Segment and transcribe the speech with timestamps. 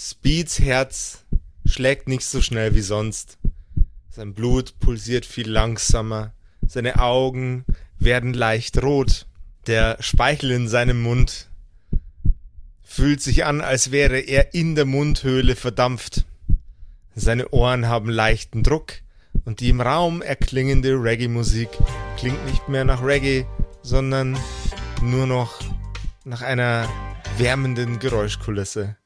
[0.00, 1.24] Speeds Herz
[1.66, 3.36] schlägt nicht so schnell wie sonst.
[4.08, 6.32] Sein Blut pulsiert viel langsamer.
[6.64, 7.64] Seine Augen
[7.98, 9.26] werden leicht rot.
[9.66, 11.50] Der Speichel in seinem Mund
[12.80, 16.26] fühlt sich an, als wäre er in der Mundhöhle verdampft.
[17.16, 18.92] Seine Ohren haben leichten Druck
[19.44, 21.70] und die im Raum erklingende Reggae-Musik
[22.16, 23.46] klingt nicht mehr nach Reggae,
[23.82, 24.38] sondern
[25.02, 25.58] nur noch
[26.24, 26.88] nach einer
[27.36, 28.96] wärmenden Geräuschkulisse.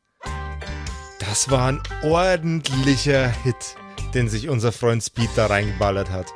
[1.33, 3.75] Das war ein ordentlicher Hit,
[4.13, 6.27] den sich unser Freund Speed da reingeballert hat.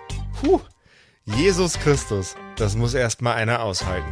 [0.40, 0.58] Puh,
[1.26, 4.08] Jesus Christus, das muss erstmal einer aushalten.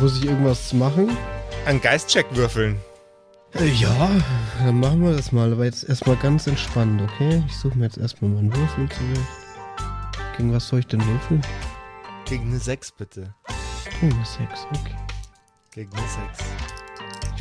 [0.00, 1.16] Muss ich irgendwas machen?
[1.64, 2.80] Ein Geistcheck würfeln.
[3.54, 4.10] Äh, Ja,
[4.58, 5.52] dann machen wir das mal.
[5.52, 7.44] Aber jetzt erstmal ganz entspannt, okay?
[7.46, 9.28] Ich suche mir jetzt erstmal meinen Würfel zurecht.
[10.36, 11.40] Gegen was soll ich denn würfeln?
[12.24, 13.32] Gegen eine 6 bitte.
[13.48, 14.96] Oh, eine 6, okay.
[15.72, 16.02] Gegen eine
[16.34, 16.77] 6.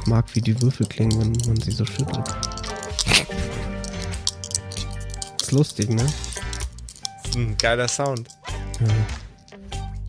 [0.07, 2.23] Ich mag, wie die Würfel klingen, wenn man sie so schüttelt.
[5.41, 6.05] Ist lustig, ne?
[6.05, 8.29] Das ist ein geiler Sound.
[8.79, 8.87] Ja.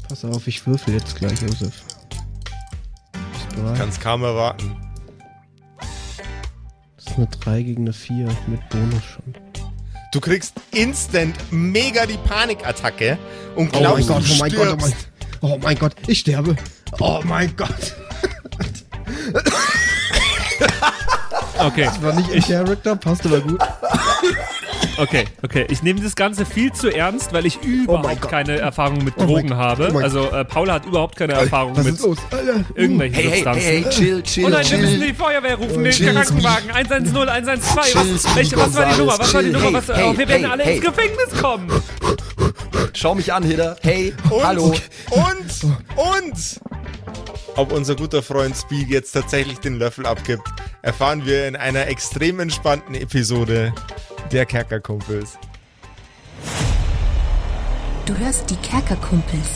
[0.09, 1.83] Pass auf, ich würfel jetzt gleich, Josef.
[3.33, 3.77] Bist bereit?
[3.77, 4.77] Kann's kaum erwarten.
[6.95, 9.35] Das ist eine 3 gegen eine 4 mit Bonus schon.
[10.13, 13.19] Du kriegst instant mega die Panikattacke
[13.57, 15.09] und Oh mein glaubst, Gott, du oh mein Gott, oh mein, stirbst.
[15.41, 16.57] oh mein Gott, ich sterbe.
[17.01, 17.97] Oh mein Gott.
[21.61, 23.61] Okay, War nicht in Character, passt aber gut.
[24.99, 25.67] okay, okay.
[25.71, 28.31] Ich nehme das Ganze viel zu ernst, weil ich überhaupt Gott.
[28.31, 29.57] keine Erfahrung mit Oh Drogen Gott.
[29.59, 29.91] habe.
[29.93, 32.19] Oh also äh, Paula hat überhaupt keine Erfahrung Was mit ist los?
[32.31, 32.65] Alter.
[32.77, 33.63] irgendwelchen Hey, hey, Substanzen.
[33.63, 35.07] hey, hey, chill, chill, Oh nein, wir müssen chill.
[35.09, 36.71] die Feuerwehr rufen, den Chill, Krankenwagen.
[36.71, 37.87] 110, 112.
[37.93, 39.19] Chill, Was, welche, was war die Nummer?
[39.19, 39.61] Was war die chill.
[39.61, 39.73] Nummer?
[39.89, 40.77] Was, Hey, oh, wir werden hey, alle hey.
[40.77, 41.69] ins Gefängnis kommen.
[42.93, 43.77] Schau mich an, Hidder.
[43.83, 44.75] Hey, Und, hallo.
[45.11, 46.61] und, und,
[47.59, 50.49] ob unser guter Freund Speed jetzt tatsächlich den Löffel abgibt,
[50.83, 53.75] erfahren wir in einer extrem entspannten Episode
[54.31, 55.37] der Kerkerkumpels.
[58.07, 59.49] Du hörst die Kerkerkumpels.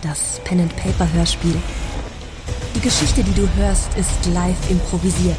[0.00, 1.56] Das Pen and Paper Hörspiel.
[2.76, 5.36] Die Geschichte, die du hörst, ist live improvisiert.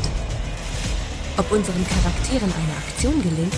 [1.37, 3.53] Ob unseren Charakteren eine Aktion gelingt,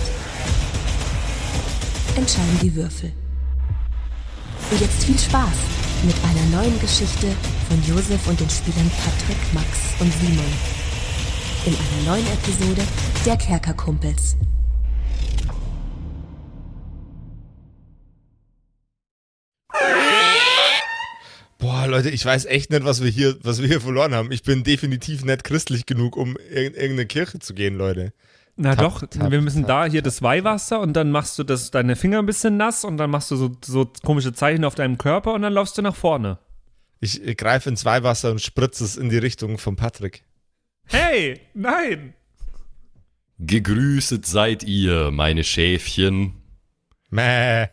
[2.16, 3.12] entscheiden die Würfel.
[4.70, 7.28] Und jetzt viel Spaß mit einer neuen Geschichte
[7.68, 9.68] von Josef und den Spielern Patrick, Max
[10.00, 10.46] und Simon.
[11.66, 12.82] In einer neuen Episode
[13.26, 14.38] der Kerkerkumpels.
[21.58, 24.32] Boah, Leute, ich weiß echt nicht, was wir hier, was wir hier verloren haben.
[24.32, 28.14] Ich bin definitiv nicht christlich genug, um in irgendeine Kirche zu gehen, Leute.
[28.58, 31.44] Na Tap, doch, tap, wir müssen tap, da hier das Weihwasser und dann machst du
[31.44, 34.76] das, deine Finger ein bisschen nass und dann machst du so, so komische Zeichen auf
[34.76, 36.40] deinem Körper und dann laufst du nach vorne.
[37.02, 40.24] Ich, ich greife ins Weihwasser und spritze es in die Richtung von Patrick.
[40.86, 42.14] Hey, nein!
[43.40, 46.42] Gegrüßet seid ihr, meine Schäfchen.
[47.10, 47.68] Mäh.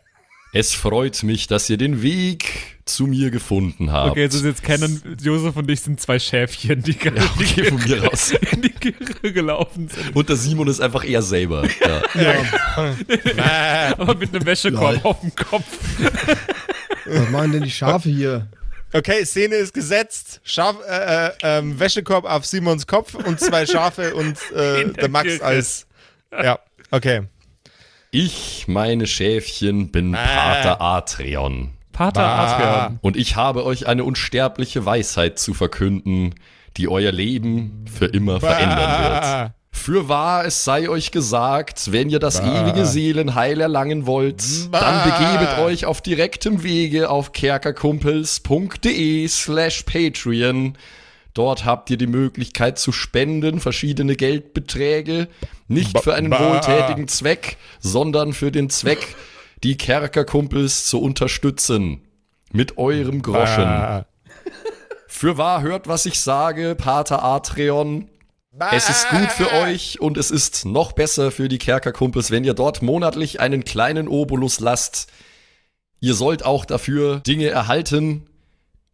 [0.55, 4.11] Es freut mich, dass ihr den Weg zu mir gefunden habt.
[4.11, 7.81] Okay, jetzt ist jetzt kennen, Josef und ich sind zwei Schäfchen, die gerade okay, von
[7.83, 8.31] mir aus.
[8.51, 10.15] in die Kirche gelaufen sind.
[10.15, 11.67] Und der Simon ist einfach er selber.
[11.81, 12.03] Ja.
[13.33, 13.93] Mäh.
[13.97, 15.65] Aber mit einem Wäschekorb auf dem Kopf.
[17.07, 18.47] Was machen denn die Schafe hier?
[18.93, 20.39] Okay, Szene ist gesetzt.
[20.43, 25.09] Schaf, äh, äh, ähm, Wäschekorb auf Simons Kopf und zwei Schafe und äh, der der
[25.09, 25.43] Max Kirche.
[25.43, 25.87] als.
[26.31, 26.59] Ja,
[26.91, 27.23] okay.
[28.15, 31.71] Ich, meine Schäfchen, bin Pater Atreon.
[31.91, 32.43] Pater Bah.
[32.43, 32.99] Adrian.
[33.01, 36.35] Und ich habe euch eine unsterbliche Weisheit zu verkünden,
[36.77, 39.21] die euer Leben für immer verändern wird.
[39.21, 39.55] Bah.
[39.71, 45.57] Für wahr, es sei euch gesagt, wenn ihr das ewige Seelenheil erlangen wollt, dann begebet
[45.57, 50.77] euch auf direktem Wege auf kerkerkumpels.de slash Patreon.
[51.33, 55.27] Dort habt ihr die Möglichkeit zu spenden, verschiedene Geldbeträge,
[55.73, 59.15] nicht für einen wohltätigen Zweck, sondern für den Zweck,
[59.63, 62.01] die Kerkerkumpels zu unterstützen.
[62.51, 64.05] Mit eurem Groschen.
[65.07, 68.09] Für wahr hört, was ich sage, Pater Atreon.
[68.71, 72.53] Es ist gut für euch und es ist noch besser für die Kerkerkumpels, wenn ihr
[72.53, 75.11] dort monatlich einen kleinen Obolus lasst.
[75.99, 78.27] Ihr sollt auch dafür Dinge erhalten,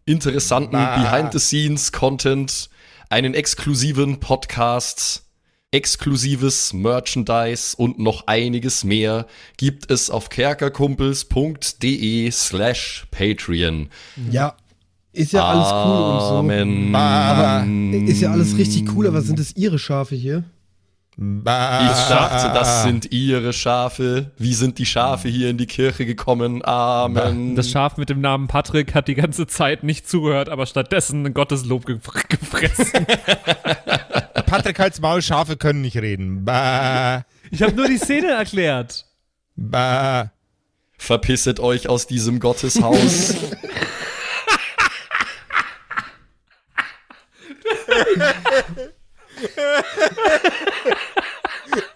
[0.05, 2.69] interessanten Behind-the-Scenes-Content,
[3.09, 5.23] einen exklusiven Podcast,
[5.71, 9.27] exklusives Merchandise und noch einiges mehr
[9.57, 13.89] gibt es auf kerkerkumpels.de slash Patreon.
[14.31, 14.55] Ja,
[15.11, 16.37] ist ja alles cool und so.
[16.39, 16.95] Amen.
[16.95, 17.67] Aber
[18.07, 20.43] ist ja alles richtig cool, aber sind es ihre Schafe hier?
[21.17, 24.31] Ich dachte, das sind ihre Schafe.
[24.37, 26.63] Wie sind die Schafe hier in die Kirche gekommen?
[26.63, 27.57] Amen.
[27.57, 31.33] Das Schaf mit dem Namen Patrick hat die ganze Zeit nicht zugehört, aber stattdessen ein
[31.33, 31.99] Gotteslob ge
[32.29, 33.05] gefressen.
[34.49, 36.43] Patrick halt's Maul, Schafe können nicht reden.
[36.43, 37.23] Ba.
[37.51, 39.05] Ich habe nur die Szene erklärt.
[39.55, 40.31] Ba.
[40.97, 43.35] Verpisset euch aus diesem Gotteshaus.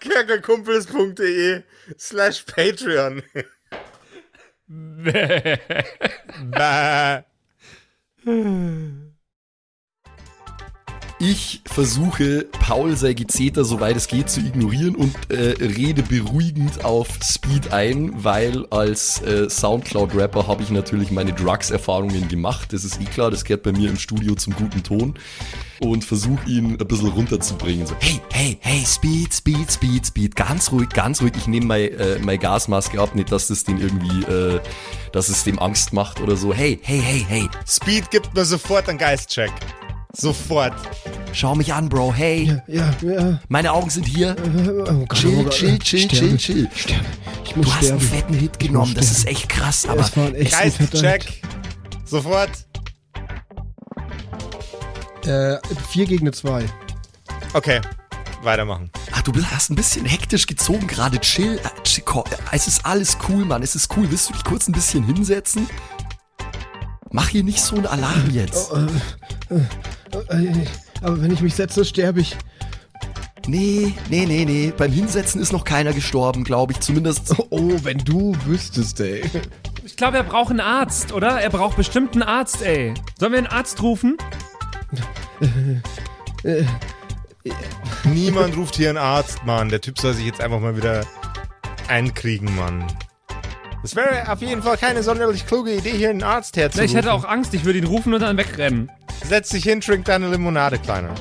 [0.00, 1.64] Kerkerkumpels.de
[1.98, 3.22] slash Patreon.
[6.52, 7.24] Ba.
[11.26, 17.08] Ich versuche, Paul sei Gezeter, soweit es geht, zu ignorieren und äh, rede beruhigend auf
[17.22, 22.74] Speed ein, weil als äh, Soundcloud-Rapper habe ich natürlich meine Drugs-Erfahrungen gemacht.
[22.74, 25.14] Das ist eh klar, das gehört bei mir im Studio zum guten Ton.
[25.80, 27.86] Und versuche ihn ein bisschen runterzubringen.
[27.86, 31.32] So, hey, hey, hey, Speed, Speed, Speed, Speed, ganz ruhig, ganz ruhig.
[31.38, 34.60] Ich nehme meine äh, meine Gasmaske ab, nicht, dass das den irgendwie, äh,
[35.12, 36.52] dass es dem Angst macht oder so.
[36.52, 39.52] Hey, hey, hey, hey, Speed gibt mir sofort einen Geistcheck.
[40.16, 40.72] Sofort.
[41.32, 42.60] schau mich an, Bro, hey.
[42.68, 43.40] Ja, ja.
[43.48, 44.36] Meine Augen sind hier.
[44.88, 45.52] Oh Gott, Chill, oh Gott.
[45.54, 46.70] chill, chill, Sterben, chill, chill.
[46.74, 47.06] Sterben.
[47.44, 48.16] Ich muss Du hast einen sterben.
[48.22, 51.42] fetten Hit genommen, das ist echt krass, aber Es war ein echt ein fetter Geistcheck.
[52.04, 52.50] Sofort.
[55.26, 55.56] Äh,
[55.90, 56.64] vier gegen eine zwei.
[57.54, 57.80] Okay.
[58.42, 58.90] Weitermachen.
[59.12, 61.18] ah, du bist- hast ein bisschen hektisch gezogen gerade.
[61.20, 62.22] Chill, äh, chill, äh,
[62.52, 64.10] es ist alles cool, Mann, es ist cool.
[64.10, 65.66] Willst du dich kurz ein bisschen hinsetzen?
[67.10, 68.70] Mach hier nicht so einen Alarm jetzt.
[68.72, 69.60] Äh,
[71.02, 72.36] Aber wenn ich mich setze, sterbe ich.
[73.46, 74.72] Nee, nee, nee, nee.
[74.76, 76.80] Beim Hinsetzen ist noch keiner gestorben, glaube ich.
[76.80, 77.34] Zumindest.
[77.50, 79.22] Oh, wenn du wüsstest, ey.
[79.84, 81.40] Ich glaube, er braucht einen Arzt, oder?
[81.40, 82.94] Er braucht bestimmt einen Arzt, ey.
[83.18, 84.16] Sollen wir einen Arzt rufen?
[88.04, 89.68] Niemand ruft hier einen Arzt, Mann.
[89.68, 91.04] Der Typ soll sich jetzt einfach mal wieder
[91.88, 92.84] einkriegen, Mann.
[93.82, 96.86] Das wäre auf jeden Fall keine sonderlich kluge Idee, hier einen Arzt herzurufen.
[96.88, 98.90] ich hätte auch Angst, ich würde ihn rufen und dann wegrennen.
[99.28, 101.14] Setz dich hin, trink deine Limonade, Kleiner.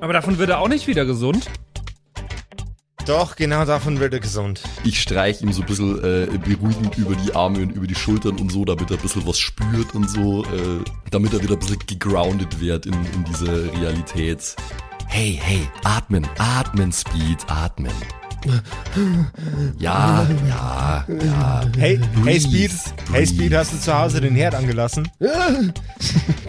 [0.00, 1.48] Aber davon wird er auch nicht wieder gesund.
[3.06, 4.62] Doch, genau davon wird er gesund.
[4.84, 8.38] Ich streich ihm so ein bisschen äh, beruhigend über die Arme und über die Schultern
[8.38, 11.60] und so, damit er ein bisschen was spürt und so, äh, damit er wieder ein
[11.60, 14.56] bisschen gegroundet wird in, in diese Realität.
[15.06, 17.92] Hey, hey, atmen, atmen, Speed, atmen.
[19.78, 21.66] Ja, ja, ja.
[21.76, 22.70] Hey, hey Breathe, Speed,
[23.12, 25.08] hey Speed, hast du zu Hause den Herd angelassen?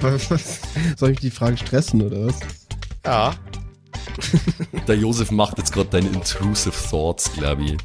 [0.00, 0.60] Was, was?
[0.96, 2.40] Soll ich die Fragen stressen oder was?
[3.04, 3.34] Ja.
[4.88, 7.76] Der Josef macht jetzt gerade deine intrusive Thoughts, glaube ich.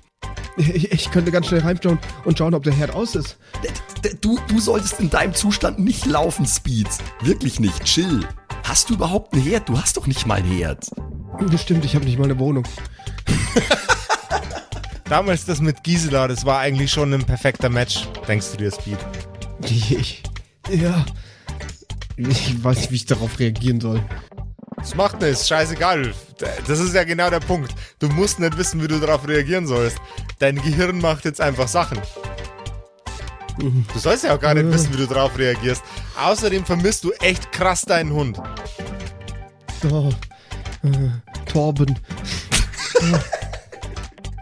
[0.57, 3.37] Ich, ich könnte ganz schnell heimschauen und schauen, ob der Herd aus ist.
[4.21, 6.87] Du, du solltest in deinem Zustand nicht laufen, Speed.
[7.21, 7.83] Wirklich nicht.
[7.83, 8.25] Chill.
[8.63, 9.67] Hast du überhaupt einen Herd?
[9.67, 10.89] Du hast doch nicht mal einen Herd.
[11.51, 12.63] Das stimmt, ich habe nicht mal eine Wohnung.
[15.09, 18.97] Damals das mit Gisela, das war eigentlich schon ein perfekter Match, denkst du dir, Speed?
[19.61, 20.23] Ich,
[20.69, 21.05] ja.
[22.17, 24.01] Ich weiß nicht, wie ich darauf reagieren soll.
[24.77, 26.13] Das macht nichts, scheißegal.
[26.67, 27.73] Das ist ja genau der Punkt.
[27.99, 29.97] Du musst nicht wissen, wie du darauf reagieren sollst.
[30.39, 31.99] Dein Gehirn macht jetzt einfach Sachen.
[33.57, 35.81] Du sollst ja auch gar nicht wissen, wie du darauf reagierst.
[36.21, 38.39] Außerdem vermisst du echt krass deinen Hund.
[39.89, 40.11] Oh,
[40.83, 41.97] äh, Torben.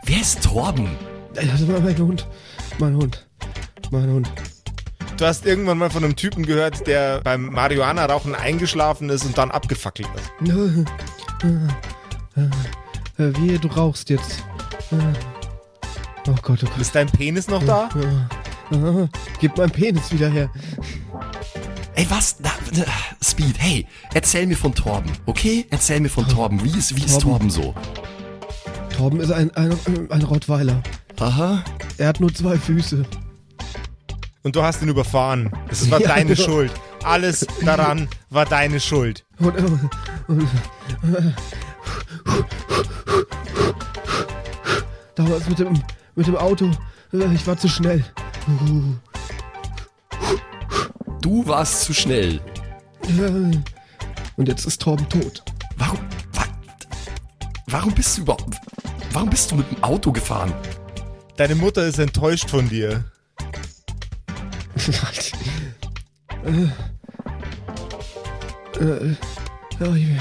[0.05, 0.97] Wer ist Torben?
[1.33, 2.27] Das war mein Hund.
[2.79, 3.27] Mein Hund.
[3.91, 4.31] Mein Hund.
[5.23, 9.51] Du hast irgendwann mal von einem Typen gehört, der beim Marihuana-Rauchen eingeschlafen ist und dann
[9.51, 10.29] abgefackelt ist.
[13.17, 14.43] Wie, du rauchst jetzt.
[16.27, 16.77] Oh Gott, oh Gott.
[16.77, 17.87] Ist dein Penis noch da?
[19.39, 20.49] Gib meinen Penis wieder her.
[21.95, 22.35] Ey, was?
[22.41, 22.83] Na, na,
[23.23, 25.65] Speed, hey, erzähl mir von Torben, okay?
[25.69, 26.61] Erzähl mir von Torben.
[26.65, 27.49] Wie ist, wie ist Torben Torben.
[27.49, 27.73] so?
[28.97, 29.73] Torben ist ein, ein,
[30.09, 30.83] ein Rottweiler.
[31.17, 31.63] Aha.
[31.97, 33.05] Er hat nur zwei Füße.
[34.43, 35.49] Und du hast ihn überfahren.
[35.69, 36.35] Es war Ja, deine.
[36.35, 36.71] Schuld.
[37.03, 39.25] Alles daran war deine Schuld.
[39.39, 39.55] Und,
[40.27, 40.47] und
[45.15, 45.81] damals mit dem,
[46.15, 46.71] mit dem Auto,
[47.13, 48.03] äh, ich war zu schnell.
[51.21, 52.39] Du warst zu schnell.
[53.03, 53.57] Äh,
[54.35, 55.43] Und jetzt ist Torben tot.
[55.77, 55.99] Warum,
[56.33, 56.43] wa,
[57.67, 58.57] warum bist du überhaupt,
[59.11, 60.53] warum bist du mit dem Auto gefahren?
[61.37, 63.03] Deine Mutter ist enttäuscht von dir.
[66.45, 66.49] Äh,
[68.83, 69.15] äh,
[69.79, 70.19] ja, ich, äh,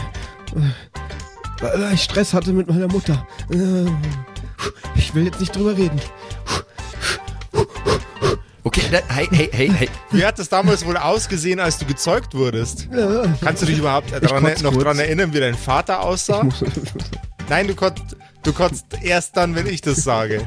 [1.60, 3.26] weil ich Stress hatte mit meiner Mutter.
[3.50, 3.86] Äh,
[4.94, 6.00] ich will jetzt nicht drüber reden.
[8.64, 9.88] Okay, hey, hey, hey, hey.
[10.12, 12.88] Wie hat das damals wohl ausgesehen, als du gezeugt wurdest?
[13.42, 16.46] Kannst du dich überhaupt dran, noch daran erinnern, wie dein Vater aussah?
[17.48, 20.46] Nein, du kotzt, du kotzt erst dann, wenn ich das sage.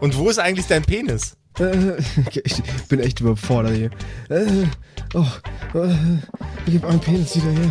[0.00, 1.36] Und wo ist eigentlich dein Penis?
[1.58, 1.98] Äh,
[2.44, 3.90] ich bin echt überfordert hier.
[4.28, 4.66] Äh,
[5.14, 5.26] oh,
[5.78, 5.94] äh,
[6.66, 7.70] gib einen Penis wieder her.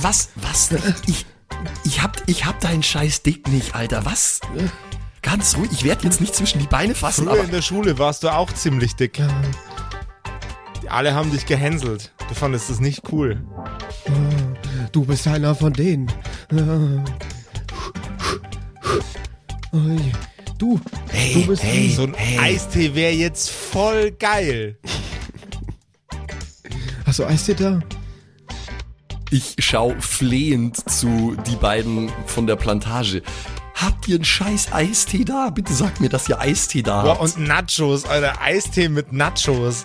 [0.00, 0.30] Was?
[0.36, 0.70] Was?
[1.06, 1.26] Ich,
[1.84, 4.04] ich, hab, ich hab deinen scheiß Dick nicht, Alter.
[4.04, 4.40] Was?
[5.22, 5.70] Ganz ruhig.
[5.72, 8.28] Ich werde jetzt nicht zwischen die Beine fassen, Früher aber in der Schule warst du
[8.28, 9.22] auch ziemlich dick.
[10.88, 12.12] Alle haben dich gehänselt.
[12.28, 13.42] Du fandest das nicht cool.
[14.92, 16.08] Du bist einer von denen.
[16.50, 17.02] Äh,
[19.76, 20.12] Ui,
[20.58, 20.80] Du,
[21.10, 21.90] Hey, du bist hey.
[21.90, 24.78] So ein Eistee wäre jetzt voll geil.
[27.06, 27.80] Hast du Eistee da?
[29.30, 33.20] ich schau flehend zu die beiden von der Plantage.
[33.74, 35.50] Habt ihr einen scheiß Eistee da?
[35.50, 37.36] Bitte sagt mir, dass ihr Eistee da Boah, habt.
[37.36, 38.40] und Nachos, Alter.
[38.40, 39.82] Eistee mit Nachos.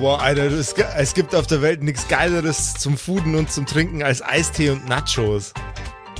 [0.00, 3.66] Boah, Alter, es, gi- es gibt auf der Welt nichts Geileres zum Fooden und zum
[3.66, 5.52] Trinken als Eistee und Nachos.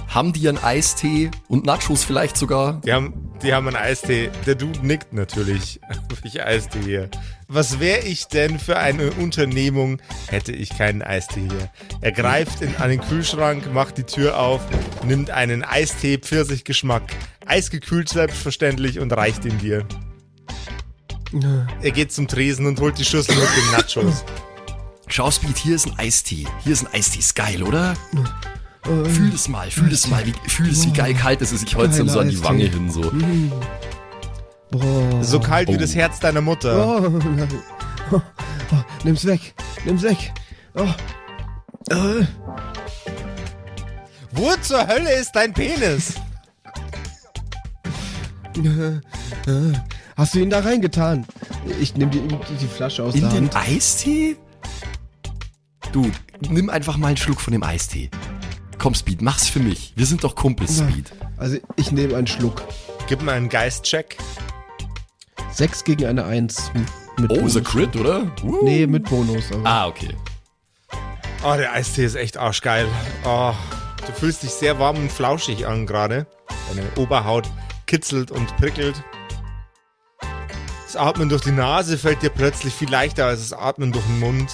[0.07, 2.81] Haben die einen Eistee und Nachos vielleicht sogar?
[2.85, 4.31] Die haben, die haben einen Eistee.
[4.47, 5.81] Der Dude nickt natürlich.
[6.23, 7.09] Ich Eistee hier.
[7.49, 11.71] Was wäre ich denn für eine Unternehmung, hätte ich keinen Eistee hier?
[12.03, 14.61] Er greift in, den Kühlschrank, macht die Tür auf,
[15.07, 17.05] nimmt einen Eistee, Pfirsichgeschmack,
[17.47, 19.87] eisgekühlt selbstverständlich und reicht ihn dir.
[21.81, 24.25] Er geht zum Tresen und holt die Schüssel mit den Nachos.
[25.07, 26.47] Schau, Speed, hier ist ein Eistee.
[26.63, 27.21] Hier ist ein Eistee.
[27.21, 27.97] Ist geil, oder?
[28.83, 30.25] Fühl das mal, fühl das mal.
[30.27, 31.63] Wie, fühl es, wie geil kalt es ist.
[31.65, 33.13] Ich hol's ihm so an die Wange hin, so.
[34.71, 35.23] Boah.
[35.23, 35.79] So kalt wie Oh.
[35.79, 36.75] das Herz deiner Mutter.
[37.03, 37.21] Oh,
[38.13, 38.21] oh,
[38.73, 39.55] oh, nimm's weg.
[39.85, 40.33] Nimm's weg.
[40.75, 40.87] Oh.
[41.91, 42.25] Äh,
[44.33, 46.15] Wo zur Hölle ist dein Penis?
[50.17, 51.27] Hast du ihn da reingetan?
[51.81, 52.21] Ich nehme die,
[52.61, 53.57] die Flasche aus In der den Hand.
[53.57, 54.37] Eistee?
[55.93, 56.11] Du,
[56.49, 58.11] nimm einfach mal einen Schluck von dem Eistee.
[58.81, 59.93] Komm, Speed, mach's für mich.
[59.95, 61.13] Wir sind doch Kumpels, Speed.
[61.37, 62.63] Also ich nehme einen Schluck.
[63.09, 64.17] Gib mir einen Geistcheck.
[65.53, 66.71] Sechs gegen eine Eins.
[67.19, 67.65] Mit Oh, ist er Bonus.
[67.65, 68.33] Crit, oder?
[68.43, 68.65] Uh.
[68.65, 69.53] Nee, mit Bonus.
[69.53, 69.67] Aber.
[69.69, 70.17] Ah, okay.
[71.45, 72.89] Oh, der Eistee ist echt arschgeil.
[73.27, 73.53] Oh,
[74.07, 76.27] du fühlst dich sehr warm und flauschig an gerade.
[76.71, 77.51] Deine Oberhaut
[77.87, 78.95] kitzelt und prickelt.
[80.87, 84.21] Das Atmen durch die Nase fällt dir plötzlich viel leichter als das Atmen durch den
[84.21, 84.51] Mund,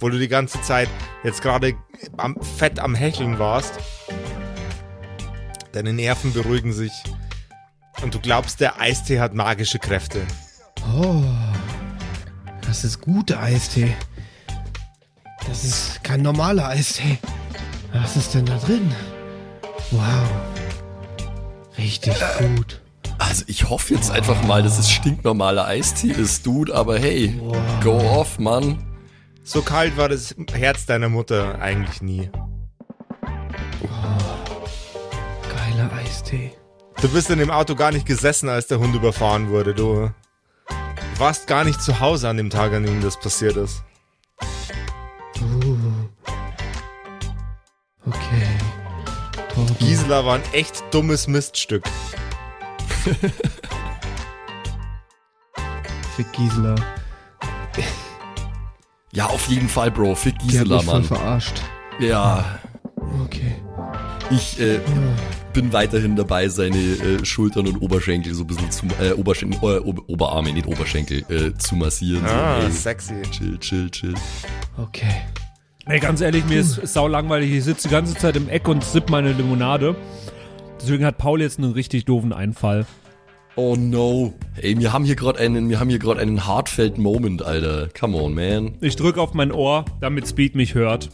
[0.00, 0.88] wo du die ganze Zeit
[1.22, 1.74] jetzt gerade
[2.16, 3.74] am, fett am Hecheln warst.
[5.72, 6.92] Deine Nerven beruhigen sich
[8.02, 10.22] und du glaubst, der Eistee hat magische Kräfte.
[10.96, 11.22] Oh,
[12.66, 13.94] das ist guter Eistee.
[15.46, 17.18] Das ist kein normaler Eistee.
[17.92, 18.92] Was ist denn da drin?
[19.90, 20.28] Wow.
[21.78, 22.80] Richtig gut.
[23.18, 27.40] Also ich hoffe jetzt einfach mal, dass es stinknormaler Eistee ist, Dude, aber hey,
[27.82, 28.78] go off, Mann.
[29.46, 32.30] So kalt war das Herz deiner Mutter eigentlich nie.
[35.54, 36.52] Geiler Eistee.
[37.02, 39.74] Du bist in dem Auto gar nicht gesessen, als der Hund überfahren wurde.
[39.74, 40.10] Du
[41.18, 43.84] warst gar nicht zu Hause an dem Tag, an dem das passiert ist.
[45.42, 45.76] Uh.
[48.06, 48.48] Okay.
[49.54, 49.76] Torben.
[49.78, 51.84] Gisela war ein echt dummes Miststück.
[56.16, 56.76] Fick Gisela.
[59.14, 60.14] Ja, auf jeden Fall, Bro.
[60.16, 61.04] Fick Die hat Gisela, mich voll Mann.
[61.04, 61.62] verarscht.
[62.00, 62.58] Ja,
[63.22, 63.54] Okay.
[64.30, 64.80] ich äh,
[65.52, 69.78] bin weiterhin dabei, seine äh, Schultern und Oberschenkel so ein bisschen zu, äh, Oberschenkel, äh,
[69.80, 72.24] Ober Oberarme, nicht Oberschenkel, äh, zu massieren.
[72.24, 73.14] Ah, so, ey, sexy.
[73.30, 74.14] chill, chill, chill.
[74.78, 75.14] Okay.
[75.86, 77.52] Ey, ganz ehrlich, mir ist sau langweilig.
[77.52, 79.94] Ich sitze die ganze Zeit im Eck und sipp meine Limonade.
[80.80, 82.86] Deswegen hat Paul jetzt einen richtig doofen Einfall.
[83.56, 84.34] Oh no.
[84.60, 87.88] Ey, wir haben hier gerade einen, wir haben hier gerade einen heartfelt Moment, Alter.
[87.98, 88.76] Come on, man.
[88.80, 91.10] Ich drücke auf mein Ohr, damit Speed mich hört.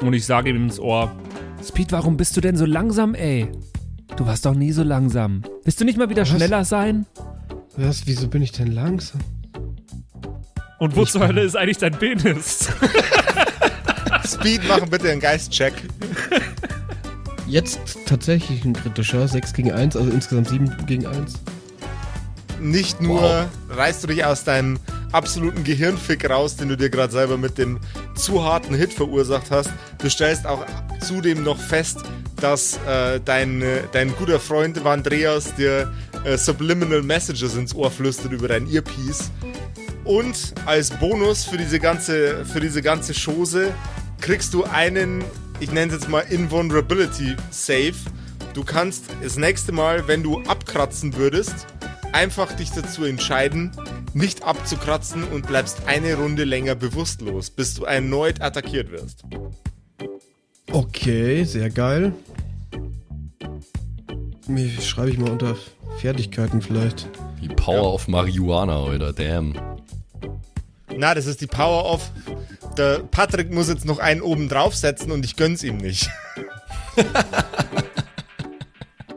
[0.00, 1.10] Und ich sage ihm ins Ohr:
[1.66, 3.48] Speed, warum bist du denn so langsam, ey?
[4.16, 5.42] Du warst doch nie so langsam.
[5.64, 6.28] Willst du nicht mal wieder Was?
[6.28, 7.06] schneller sein?
[7.76, 8.06] Was?
[8.06, 9.20] Wieso bin ich denn langsam?
[10.78, 12.68] Und wo zur Hölle ist eigentlich dein Penis?
[14.26, 15.74] Speed, machen bitte einen Geistcheck.
[17.50, 19.26] Jetzt tatsächlich ein kritischer.
[19.26, 21.34] 6 gegen 1, also insgesamt 7 gegen 1.
[22.60, 23.46] Nicht nur Wow.
[23.70, 24.78] reißt du dich aus deinem
[25.10, 27.80] absoluten Gehirnfick raus, den du dir gerade selber mit dem
[28.14, 29.70] zu harten Hit verursacht hast.
[29.98, 30.64] Du stellst auch
[31.00, 31.98] zudem noch fest,
[32.36, 35.92] dass äh, dein, dein guter Freund Andreas dir
[36.24, 39.32] äh, Subliminal Messages ins Ohr flüstert über dein Earpiece.
[40.04, 43.72] Und als Bonus für diese ganze, für diese ganze Chose
[44.20, 45.24] kriegst du einen,
[45.60, 47.94] ich nenne es jetzt mal Invulnerability Save.
[48.54, 51.66] Du kannst das nächste Mal, wenn du abkratzen würdest,
[52.12, 53.70] einfach dich dazu entscheiden,
[54.14, 59.24] nicht abzukratzen und bleibst eine Runde länger bewusstlos, bis du erneut attackiert wirst.
[60.72, 62.12] Okay, sehr geil.
[64.48, 65.56] Mir schreibe ich mal unter
[65.98, 67.08] Fertigkeiten vielleicht.
[67.40, 69.54] Die Power of Marihuana, oder damn.
[70.96, 72.10] Na, das ist die Power of.
[72.76, 76.08] Der Patrick muss jetzt noch einen oben draufsetzen und ich gönn's ihm nicht.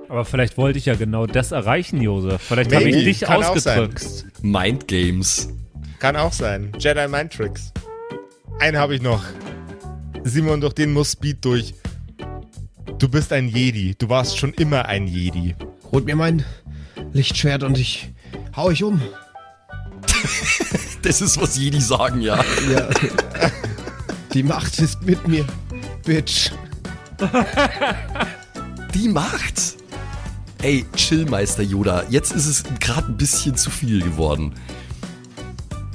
[0.09, 2.41] Aber vielleicht wollte ich ja genau das erreichen, Josef.
[2.41, 4.25] Vielleicht habe ich dich Kann ausgedrückt.
[4.41, 5.49] Mind Games.
[5.97, 6.71] Kann auch sein.
[6.77, 7.71] Jedi Mind Tricks.
[8.59, 9.23] Einen habe ich noch.
[10.23, 11.73] Simon, durch den muss Speed durch.
[12.99, 13.95] Du bist ein Jedi.
[13.97, 15.55] Du warst schon immer ein Jedi.
[15.91, 16.45] Holt mir mein
[17.11, 18.13] Lichtschwert und ich
[18.55, 19.01] hau ich um.
[21.03, 22.43] Das ist, was Jedi sagen, ja.
[22.71, 22.89] Ja.
[24.33, 25.45] Die Macht ist mit mir,
[26.05, 26.51] Bitch.
[28.93, 29.75] Die Macht.
[30.61, 32.03] Ey, chill, Meister Yoda.
[32.09, 34.53] Jetzt ist es gerade ein bisschen zu viel geworden.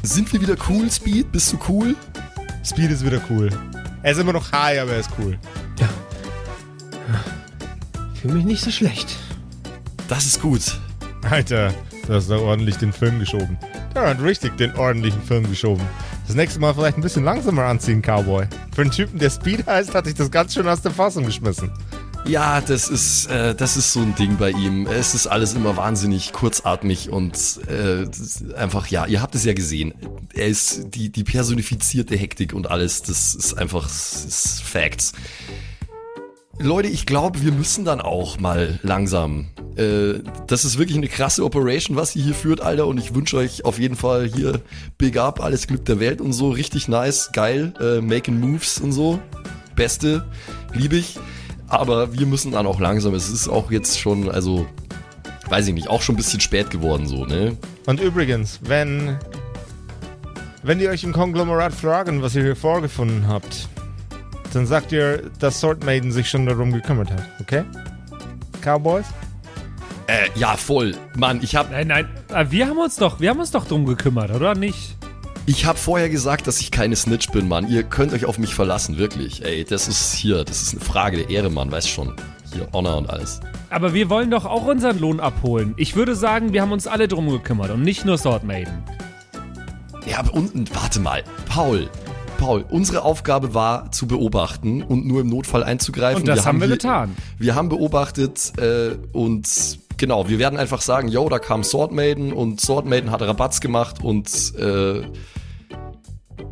[0.03, 1.33] Sind wir wieder cool, Speed?
[1.33, 1.97] Bist du cool?
[2.63, 3.49] Speed ist wieder cool.
[4.03, 5.39] Er ist immer noch high, aber er ist cool.
[5.81, 5.89] Ja.
[8.21, 9.17] Fühle mich nicht so schlecht.
[10.07, 10.79] Das ist gut.
[11.23, 11.73] Alter,
[12.07, 13.59] du hast da ordentlich den Film geschoben.
[13.99, 15.83] Der hat richtig den ordentlichen Film geschoben.
[16.29, 18.47] Das nächste Mal vielleicht ein bisschen langsamer anziehen, Cowboy.
[18.73, 21.73] Für einen Typen, der Speed heißt, hatte ich das ganz schön aus der Fassung geschmissen.
[22.25, 24.87] Ja, das ist, äh, das ist so ein Ding bei ihm.
[24.87, 27.37] Es ist alles immer wahnsinnig kurzatmig und
[27.67, 28.07] äh,
[28.57, 29.93] einfach, ja, ihr habt es ja gesehen.
[30.33, 33.03] Er ist die, die personifizierte Hektik und alles.
[33.03, 35.13] Das ist einfach, das ist Facts.
[36.61, 39.49] Leute, ich glaube, wir müssen dann auch mal langsam.
[39.79, 42.87] Äh, das ist wirklich eine krasse Operation, was ihr hier führt, Alter.
[42.87, 44.61] Und ich wünsche euch auf jeden Fall hier
[44.99, 46.51] Big Up, alles Glück der Welt und so.
[46.51, 49.21] Richtig nice, geil, äh, making moves und so.
[49.77, 50.27] Beste,
[50.75, 51.19] liebe ich.
[51.69, 53.15] Aber wir müssen dann auch langsam.
[53.15, 54.67] Es ist auch jetzt schon, also,
[55.49, 57.57] weiß ich nicht, auch schon ein bisschen spät geworden, so, ne?
[57.87, 59.17] Und übrigens, wenn,
[60.63, 63.69] wenn ihr euch im Konglomerat fragen, was ihr hier vorgefunden habt,
[64.55, 67.65] dann sagt ihr, dass Sword Maiden sich schon darum gekümmert hat, okay?
[68.63, 69.07] Cowboys?
[70.09, 70.95] Äh, ja, voll.
[71.17, 73.85] Mann, ich hab, Nein, nein, äh, wir haben uns doch, wir haben uns doch drum
[73.85, 74.97] gekümmert, oder nicht?
[75.47, 77.69] ich hab vorher gesagt, dass ich keine Snitch bin, Mann.
[77.71, 79.45] Ihr könnt euch auf mich verlassen, wirklich.
[79.47, 82.13] Ey, das ist hier, das ist eine Frage der Ehre, Mann, weißt schon.
[82.53, 83.41] Hier, Honor und alles.
[83.71, 85.73] Aber wir wollen doch auch unseren Lohn abholen.
[85.79, 88.83] Ich würde sagen, wir haben uns alle drum gekümmert und nicht nur Sword Maiden.
[90.07, 91.23] Ja, aber unten, warte mal.
[91.47, 91.89] Paul,
[92.39, 96.23] Paul, unsere Aufgabe war zu beobachten und nur im Notfall einzugreifen.
[96.23, 97.17] Und das haben wir hier- getan.
[97.39, 102.33] Wir haben beobachtet äh, und genau, wir werden einfach sagen, yo, da kam Sword Maiden
[102.33, 105.03] und Sword Maiden hat Rabatz gemacht und äh,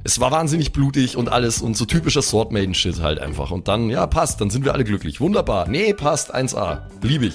[0.04, 3.50] es war wahnsinnig blutig und alles und so typischer Sword Maiden Shit halt einfach.
[3.50, 5.20] Und dann, ja, passt, dann sind wir alle glücklich.
[5.20, 5.68] Wunderbar.
[5.68, 6.82] Nee, passt, 1A.
[7.02, 7.35] Liebe ich.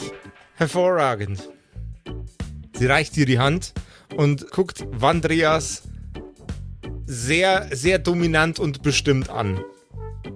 [0.55, 1.49] Hervorragend.
[2.77, 3.73] Sie reicht dir die Hand
[4.15, 5.83] und guckt Vandreas
[7.05, 9.59] sehr, sehr dominant und bestimmt an.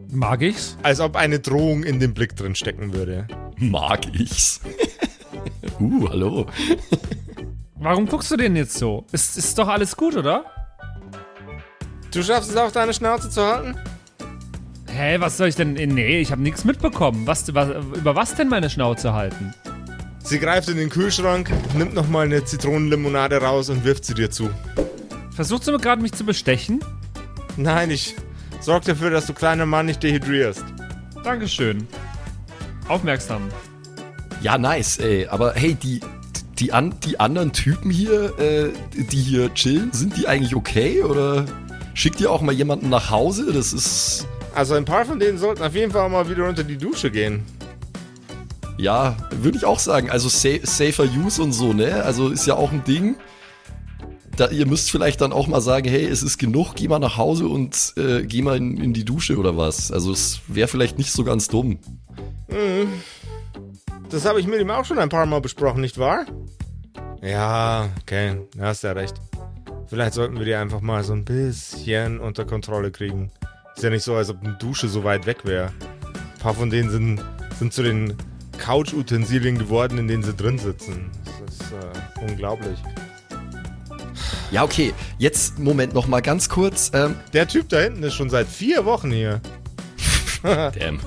[0.09, 0.77] Mag ich's?
[0.83, 3.27] Als ob eine Drohung in dem Blick drin stecken würde.
[3.57, 4.61] Mag ich's.
[5.79, 6.45] uh, hallo.
[7.75, 9.05] Warum guckst du denn jetzt so?
[9.11, 10.45] Ist, ist doch alles gut, oder?
[12.11, 13.75] Du schaffst es auch, deine Schnauze zu halten?
[14.88, 15.73] Hä, was soll ich denn?
[15.73, 17.27] Nee, ich habe nichts mitbekommen.
[17.27, 19.53] Was, was, über was denn meine Schnauze halten?
[20.23, 24.49] Sie greift in den Kühlschrank, nimmt nochmal eine Zitronenlimonade raus und wirft sie dir zu.
[25.31, 26.79] Versuchst du gerade mich zu bestechen?
[27.57, 28.15] Nein, ich
[28.61, 30.63] sorg dafür, dass du kleiner Mann nicht dehydrierst.
[31.23, 31.85] Dankeschön.
[32.88, 33.49] Aufmerksam.
[34.45, 35.25] Ja, nice, ey.
[35.25, 36.01] Aber hey, die,
[36.60, 41.01] die, an, die anderen Typen hier, äh, die hier chillen, sind die eigentlich okay?
[41.01, 41.47] Oder
[41.95, 43.51] schickt ihr auch mal jemanden nach Hause?
[43.51, 44.27] Das ist.
[44.53, 47.41] Also ein paar von denen sollten auf jeden Fall mal wieder unter die Dusche gehen.
[48.77, 50.12] Ja, würde ich auch sagen.
[50.12, 52.03] Also sa safer use und so, ne?
[52.03, 53.15] Also ist ja auch ein Ding.
[54.38, 57.17] Da, ihr müsst vielleicht dann auch mal sagen, hey, es ist genug, geh mal nach
[57.17, 59.91] Hause und äh, geh mal in, in die Dusche oder was.
[59.91, 61.79] Also es wäre vielleicht nicht so ganz dumm.
[64.09, 66.25] Das habe ich mit ihm auch schon ein paar Mal besprochen, nicht wahr?
[67.21, 69.15] Ja, okay, du hast ja recht.
[69.87, 73.31] Vielleicht sollten wir die einfach mal so ein bisschen unter Kontrolle kriegen.
[73.75, 75.67] Ist ja nicht so, als ob eine Dusche so weit weg wäre.
[76.03, 77.23] Ein paar von denen sind,
[77.59, 78.15] sind zu den
[78.57, 81.11] Couch-Utensilien geworden, in denen sie drin sitzen.
[81.45, 82.79] Das ist äh, unglaublich.
[84.51, 84.93] Ja, okay.
[85.17, 86.91] Jetzt, Moment, noch mal ganz kurz.
[86.93, 89.41] Ähm, Der Typ da hinten ist schon seit vier Wochen hier.
[90.43, 90.99] damn.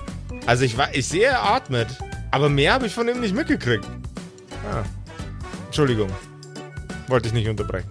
[0.47, 1.89] Also ich, ich sehe, er atmet.
[2.31, 3.87] Aber mehr habe ich von ihm nicht mitgekriegt.
[4.71, 4.83] Ah.
[5.67, 6.11] Entschuldigung.
[7.09, 7.89] Wollte ich nicht unterbrechen.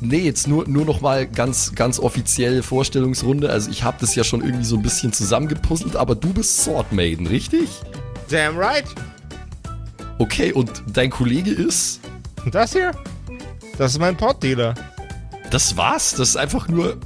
[0.00, 3.48] Nee, jetzt nur, nur noch mal ganz, ganz offiziell Vorstellungsrunde.
[3.48, 6.92] Also ich habe das ja schon irgendwie so ein bisschen zusammengepuzzelt, aber du bist Sword
[6.92, 7.68] Maiden, richtig?
[8.28, 8.84] Damn right.
[10.18, 12.00] Okay, und dein Kollege ist?
[12.50, 12.92] Das hier?
[13.78, 14.74] Das ist mein Portdealer.
[15.50, 16.14] Das war's?
[16.14, 16.98] Das ist einfach nur.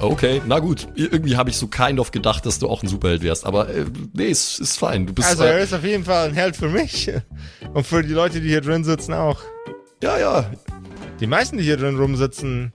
[0.00, 0.88] Okay, na gut.
[0.94, 3.44] Irgendwie habe ich so kind of gedacht, dass du auch ein Superheld wärst.
[3.44, 3.84] Aber äh,
[4.14, 5.06] nee, ist, ist fein.
[5.06, 5.28] Du bist.
[5.28, 7.10] Also er äh, ist auf jeden Fall ein Held für mich.
[7.74, 9.40] Und für die Leute, die hier drin sitzen, auch.
[10.02, 10.50] ja, ja.
[11.20, 12.72] Die meisten, die hier drin rumsitzen,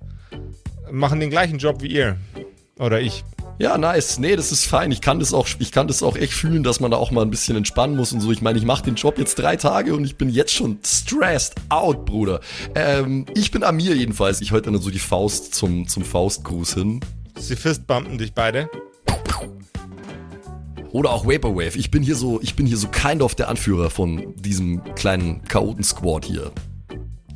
[0.92, 2.18] machen den gleichen Job wie ihr.
[2.78, 3.24] Oder ich.
[3.58, 4.20] Ja, nice.
[4.20, 4.92] Nee, das ist fein.
[4.92, 7.22] Ich kann das auch, ich kann das auch echt fühlen, dass man da auch mal
[7.22, 8.32] ein bisschen entspannen muss und so.
[8.32, 11.56] Ich meine, ich mache den Job jetzt drei Tage und ich bin jetzt schon stressed
[11.70, 12.42] out, Bruder.
[12.76, 14.42] Ähm, ich bin Amir jedenfalls.
[14.42, 17.00] Ich heute dann so die Faust zum, zum Faustgruß hin.
[17.38, 18.70] Sie fistbumpen dich beide.
[20.92, 21.78] Oder auch Vaporwave.
[21.78, 25.44] Ich bin hier so, ich bin hier so kind of der Anführer von diesem kleinen
[25.44, 26.52] Chaoten-Squad hier.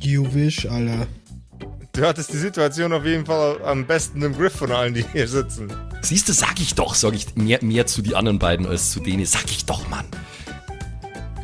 [0.02, 1.06] You wish, Alter.
[1.92, 5.26] Du hattest die Situation auf jeden Fall am besten im Griff von allen, die hier
[5.26, 5.72] sitzen.
[6.02, 9.00] Siehst du, sag ich doch, sag ich mehr, mehr zu die anderen beiden als zu
[9.00, 9.26] denen.
[9.26, 10.06] Sag ich doch, Mann.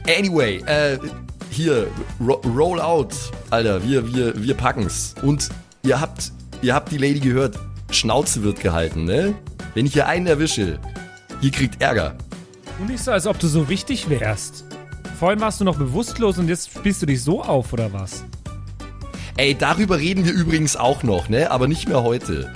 [0.07, 0.99] Anyway, äh,
[1.51, 1.89] hier,
[2.21, 3.13] ro roll out,
[3.51, 5.17] Alter, wir, wir, wir packen's.
[5.21, 5.49] Und
[5.83, 6.31] ihr habt,
[6.63, 7.59] ihr habt die Lady gehört,
[7.91, 9.35] Schnauze wird gehalten, ne?
[9.75, 10.79] Wenn ich hier einen erwische,
[11.41, 12.17] ihr kriegt Ärger.
[12.79, 14.65] Und nicht so, als ob du so wichtig wärst.
[15.19, 18.25] Vorhin warst du noch bewusstlos und jetzt spielst du dich so auf, oder was?
[19.38, 21.51] Ey, darüber reden wir übrigens auch noch, ne?
[21.51, 22.53] Aber nicht mehr heute.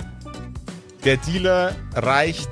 [1.05, 2.49] Der Dealer reicht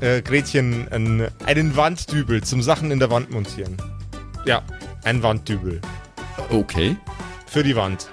[0.00, 3.76] äh, Gretchen einen, einen Wanddübel zum Sachen in der Wand montieren.
[4.44, 4.62] Ja,
[5.04, 5.80] ein Wanddübel.
[6.50, 6.96] Okay.
[7.46, 8.08] Für die Wand.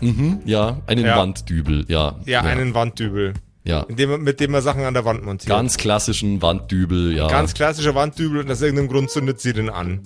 [0.00, 1.18] Mhm, ja, einen Ja.
[1.18, 2.18] Wanddübel, ja.
[2.24, 3.34] Ja, einen Wanddübel.
[3.64, 5.50] Ja, dem, mit dem man Sachen an der Wand montiert.
[5.50, 7.28] ganz klassischen Wanddübel, ja.
[7.28, 10.00] Ganz klassischer Wanddübel und aus irgendeinem Grund zündet sie den an.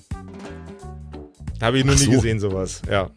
[1.63, 2.11] Habe ich noch Ach nie so.
[2.11, 2.83] gesehen, sowas.
[2.91, 3.11] Ja.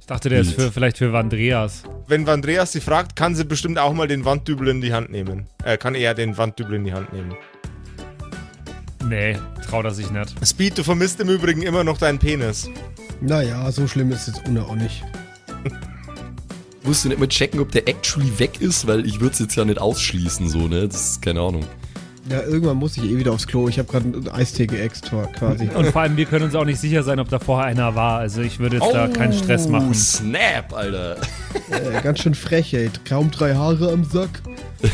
[0.00, 0.68] Ich dachte, der ist Wild.
[0.68, 1.82] für, vielleicht für Andreas.
[2.06, 5.46] Wenn Andreas sie fragt, kann sie bestimmt auch mal den Wanddübel in die Hand nehmen.
[5.64, 7.34] Äh, kann er den Wanddübel in die Hand nehmen.
[9.04, 10.34] Nee, traut er sich nicht.
[10.46, 12.68] Speed, du vermisst im Übrigen immer noch deinen Penis.
[13.20, 15.02] Naja, so schlimm ist es jetzt ohne auch nicht.
[16.84, 19.56] Musst du nicht mal checken, ob der actually weg ist, weil ich würde es jetzt
[19.56, 20.88] ja nicht ausschließen, so, ne?
[20.88, 21.64] Das ist keine Ahnung.
[22.30, 23.68] Ja, irgendwann muss ich eh wieder aufs Klo.
[23.68, 25.68] Ich habe gerade einen Eistee geäxt quasi.
[25.74, 28.18] Und vor allem, wir können uns auch nicht sicher sein, ob da vorher einer war.
[28.18, 29.88] Also ich würde jetzt da keinen Stress machen.
[29.90, 31.16] Oh, Snap, Alter.
[31.70, 32.90] äh, ganz schön frech, ey.
[33.08, 34.42] Kaum drei Haare am Sack.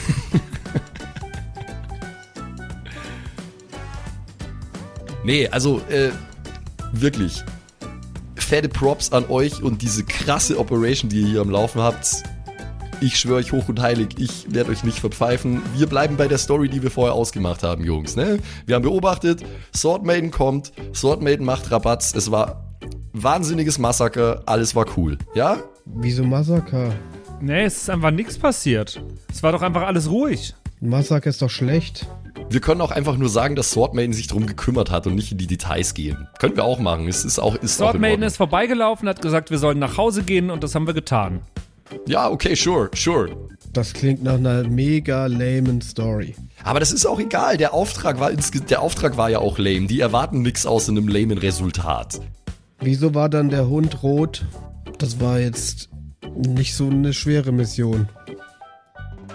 [5.24, 6.10] Nee, also, äh,
[6.92, 7.42] wirklich.
[8.36, 12.22] Fette Props an euch und diese krasse Operation, die ihr hier am Laufen habt.
[13.04, 15.60] Ich schwöre euch hoch und heilig, ich werde euch nicht verpfeifen.
[15.76, 18.16] Wir bleiben bei der Story, die wir vorher ausgemacht haben, Jungs.
[18.16, 18.38] Ne?
[18.64, 19.44] Wir haben beobachtet,
[19.76, 22.14] Sword Maiden kommt, Sword Maiden macht Rabatz.
[22.14, 22.64] Es war
[23.12, 25.18] wahnsinniges Massaker, alles war cool.
[25.34, 25.58] Ja?
[25.84, 26.94] Wieso Massaker?
[27.42, 29.04] Nee, es ist einfach nichts passiert.
[29.30, 30.54] Es war doch einfach alles ruhig.
[30.80, 32.06] Massaker ist doch schlecht.
[32.48, 35.30] Wir können auch einfach nur sagen, dass Sword Maiden sich drum gekümmert hat und nicht
[35.30, 36.26] in die Details gehen.
[36.38, 37.06] Können wir auch machen.
[37.06, 39.98] Es ist auch, ist auch Sword in Maiden ist vorbeigelaufen, hat gesagt, wir sollen nach
[39.98, 41.42] Hause gehen und das haben wir getan.
[42.06, 43.36] Ja, okay, sure, sure.
[43.72, 46.34] Das klingt nach einer mega lamen Story.
[46.62, 47.56] Aber das ist auch egal.
[47.56, 49.86] Der Auftrag war, der Auftrag war ja auch lame.
[49.86, 52.20] Die erwarten nichts aus einem lamen Resultat.
[52.80, 54.46] Wieso war dann der Hund rot?
[54.98, 55.88] Das war jetzt
[56.36, 58.08] nicht so eine schwere Mission.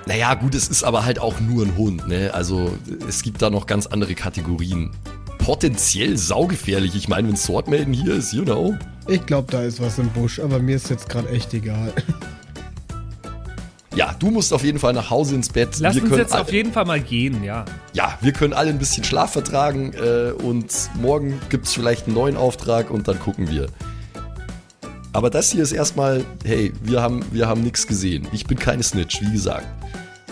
[0.07, 2.33] Naja, gut, es ist aber halt auch nur ein Hund, ne?
[2.33, 2.71] Also,
[3.07, 4.91] es gibt da noch ganz andere Kategorien.
[5.37, 6.95] Potenziell saugefährlich.
[6.95, 8.75] Ich meine, wenn Sword Maiden hier ist, you know.
[9.07, 11.93] Ich glaube, da ist was im Busch, aber mir ist jetzt gerade echt egal.
[13.99, 15.77] Ja, du musst auf jeden Fall nach Hause ins Bett.
[15.81, 17.65] Lass wir uns können jetzt alle- auf jeden Fall mal gehen, ja.
[17.91, 22.37] Ja, wir können alle ein bisschen Schlaf vertragen äh, und morgen gibt's vielleicht einen neuen
[22.37, 23.67] Auftrag und dann gucken wir.
[25.11, 28.25] Aber das hier ist erstmal, hey, wir haben, wir haben nichts gesehen.
[28.31, 29.67] Ich bin keine Snitch, wie gesagt.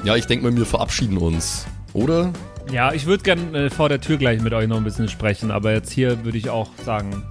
[0.06, 2.32] Ja, ich denke mal, wir verabschieden uns, oder?
[2.72, 5.52] Ja, ich würde gern äh, vor der Tür gleich mit euch noch ein bisschen sprechen,
[5.52, 7.22] aber jetzt hier würde ich auch sagen,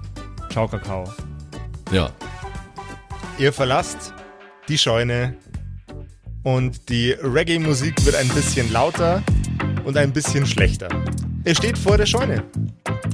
[0.51, 1.05] ciao Kakao.
[1.91, 2.11] Ja.
[3.39, 4.13] Ihr verlasst
[4.67, 5.35] die Scheune
[6.47, 9.21] und die Reggae-Musik wird ein bisschen lauter
[9.83, 10.87] und ein bisschen schlechter.
[11.43, 12.41] Ihr steht vor der Scheune.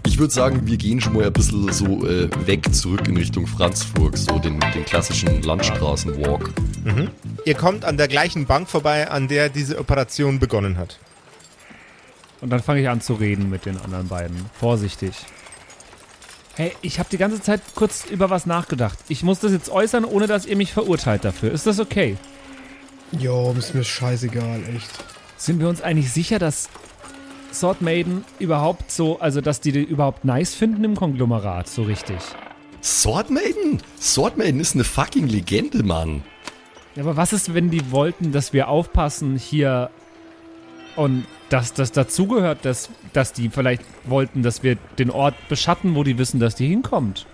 [0.05, 3.47] Ich würde sagen, wir gehen schon mal ein bisschen so äh, weg zurück in Richtung
[3.47, 6.51] Franzburg, so den, den klassischen Landstraßenwalk.
[7.43, 10.99] Ihr kommt an der gleichen Bank vorbei, an der diese Operation begonnen hat.
[12.39, 14.45] Und dann fange ich an zu reden mit den anderen beiden.
[14.59, 15.15] Vorsichtig.
[16.53, 18.99] Hey, ich habe die ganze Zeit kurz über was nachgedacht.
[19.07, 21.51] Ich muss das jetzt äußern, ohne dass ihr mich verurteilt dafür.
[21.51, 22.15] Ist das okay?
[23.19, 24.89] Jo, ist mir scheißegal, echt.
[25.37, 26.69] Sind wir uns eigentlich sicher, dass
[27.51, 32.17] Sword Maiden überhaupt so, also dass die die überhaupt nice finden im Konglomerat, so richtig?
[32.81, 33.81] Sword Maiden?
[33.99, 36.23] Sword Maiden ist eine fucking Legende, Mann.
[36.95, 39.89] Ja, aber was ist, wenn die wollten, dass wir aufpassen hier
[40.95, 46.03] und dass das dazugehört, dass, dass die vielleicht wollten, dass wir den Ort beschatten, wo
[46.03, 47.25] die wissen, dass die hinkommt?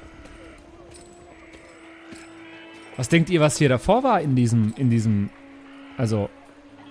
[2.95, 5.29] Was denkt ihr, was hier davor war in diesem, in diesem,
[5.99, 6.29] also,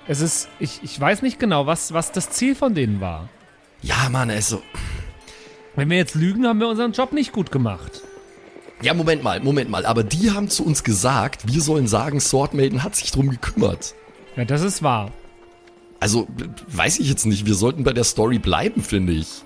[0.07, 3.31] es ist, ich, ich weiß nicht genau, was, was das Ziel von denen war.
[3.81, 4.61] Ja, Mann, also.
[5.77, 8.03] Wenn wir jetzt lügen, haben wir unseren Job nicht gut gemacht.
[8.83, 9.87] Ja, Moment mal, Moment mal.
[9.87, 13.95] Aber die haben zu uns gesagt, wir sollen sagen, Sword Maiden hat sich drum gekümmert.
[14.37, 15.11] Ja, das ist wahr.
[16.01, 16.29] Also,
[16.67, 17.47] weiß ich jetzt nicht.
[17.47, 19.43] Wir sollten bei der Story bleiben, finde ich.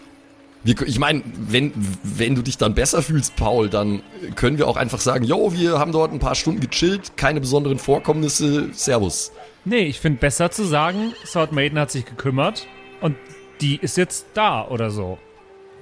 [0.65, 1.73] Wir, ich meine, wenn,
[2.05, 4.03] wenn du dich dann besser fühlst, Paul, dann
[4.37, 7.79] können wir auch einfach sagen, yo, wir haben dort ein paar Stunden gechillt, keine besonderen
[7.79, 9.33] Vorkommnisse, Servus.
[9.65, 12.67] Nee, ich finde besser zu sagen, Sword Maiden hat sich gekümmert
[13.01, 13.17] und
[13.61, 15.19] die ist jetzt da oder so.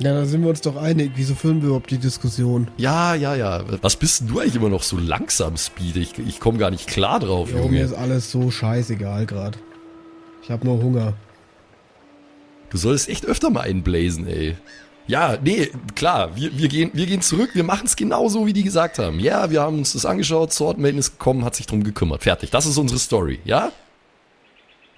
[0.02, 1.12] Ja, da sind wir uns doch einig.
[1.16, 2.68] Wieso führen wir überhaupt die Diskussion?
[2.78, 3.62] Ja, ja, ja.
[3.82, 5.96] Was bist denn du eigentlich immer noch so langsam, Speed?
[5.96, 7.80] Ich, ich komme gar nicht klar drauf, Jo, mir Junge.
[7.82, 9.58] ist alles so scheißegal gerade.
[10.42, 11.12] Ich habe nur Hunger.
[12.70, 14.56] Du solltest echt öfter mal einblazen, ey.
[15.06, 18.62] Ja, nee, klar, wir, wir, gehen, wir gehen zurück, wir machen es genauso, wie die
[18.62, 19.18] gesagt haben.
[19.18, 22.22] Ja, wir haben uns das angeschaut, Sword Maiden ist gekommen, hat sich drum gekümmert.
[22.22, 23.72] Fertig, das ist unsere Story, ja?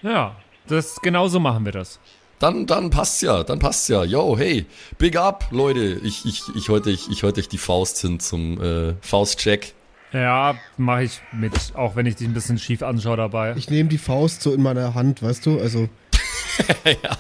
[0.03, 0.37] Ja,
[0.69, 1.99] das genau so machen wir das.
[2.39, 4.05] Dann, dann passt's ja, dann passt's ja.
[4.05, 4.67] Yo, hey,
[4.99, 6.01] big up, Leute.
[6.03, 9.75] Ich, ich, ich heute ich, ich heute euch die Faust hin zum äh, Faustcheck.
[10.13, 13.55] Ja, mache ich mit, auch wenn ich dich ein bisschen schief anschaue dabei.
[13.57, 15.59] Ich nehme die Faust so in meiner Hand, weißt du?
[15.59, 15.89] Also.
[16.85, 17.17] ja.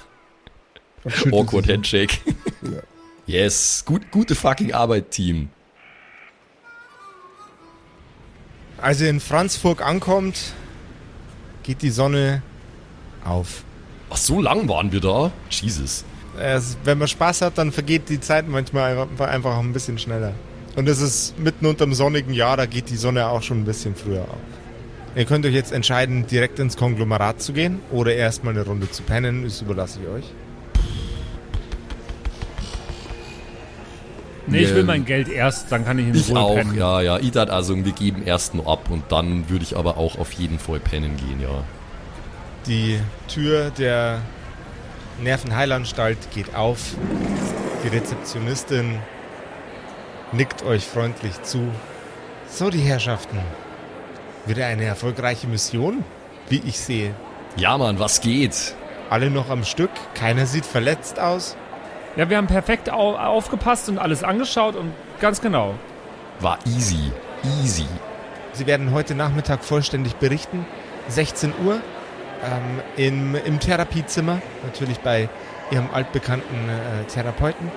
[1.33, 1.73] Awkward so.
[1.73, 2.19] Handshake.
[3.27, 5.49] Yes, gut, gute fucking Arbeit, Team.
[8.79, 10.55] Als ihr in Franzburg ankommt,
[11.62, 12.43] geht die Sonne
[13.25, 13.62] auf.
[14.11, 15.31] Ach, so lang waren wir da?
[15.51, 16.05] Jesus.
[16.38, 20.35] Es, wenn man Spaß hat, dann vergeht die Zeit manchmal einfach, einfach ein bisschen schneller.
[20.75, 23.95] Und es ist mitten unterm sonnigen Jahr, da geht die Sonne auch schon ein bisschen
[23.95, 24.37] früher auf.
[25.15, 29.03] Ihr könnt euch jetzt entscheiden, direkt ins Konglomerat zu gehen oder erstmal eine Runde zu
[29.03, 30.25] pennen, das überlasse ich euch.
[34.47, 36.75] Nee, ich will Wir- mein Geld erst, dann kann ich in Ich Ruhe auch, pennen.
[36.75, 37.19] ja, ja.
[37.19, 40.59] Idat, also wir geben erst nur ab und dann würde ich aber auch auf jeden
[40.59, 41.63] Fall pennen gehen, ja.
[42.67, 44.21] Die Tür der
[45.23, 46.95] Nervenheilanstalt geht auf.
[47.85, 48.99] Die Rezeptionistin
[50.33, 51.69] nickt euch freundlich zu.
[52.49, 53.39] So, die Herrschaften.
[54.47, 56.05] Wieder eine erfolgreiche Mission,
[56.49, 57.15] wie ich sehe.
[57.57, 58.75] Ja, Mann, was geht?
[59.11, 61.57] Alle noch am Stück, keiner sieht verletzt aus.
[62.16, 65.75] Ja, wir haben perfekt au aufgepasst und alles angeschaut und ganz genau.
[66.40, 67.11] War easy.
[67.62, 67.87] Easy.
[68.53, 70.66] Sie werden heute Nachmittag vollständig berichten.
[71.09, 71.81] 16 Uhr
[72.44, 75.29] ähm, im, im Therapiezimmer, natürlich bei
[75.70, 77.70] Ihrem altbekannten äh, Therapeuten.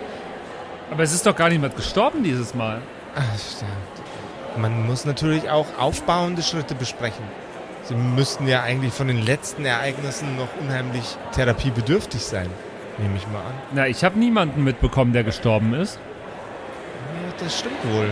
[0.91, 2.81] Aber es ist doch gar niemand gestorben dieses Mal.
[3.15, 3.21] Ach,
[3.61, 4.59] ja.
[4.59, 7.23] Man muss natürlich auch aufbauende Schritte besprechen.
[7.83, 12.49] Sie müssten ja eigentlich von den letzten Ereignissen noch unheimlich therapiebedürftig sein,
[12.97, 13.53] nehme ich mal an.
[13.73, 15.99] Na, ich habe niemanden mitbekommen, der gestorben ist.
[17.13, 18.10] Ja, das stimmt wohl.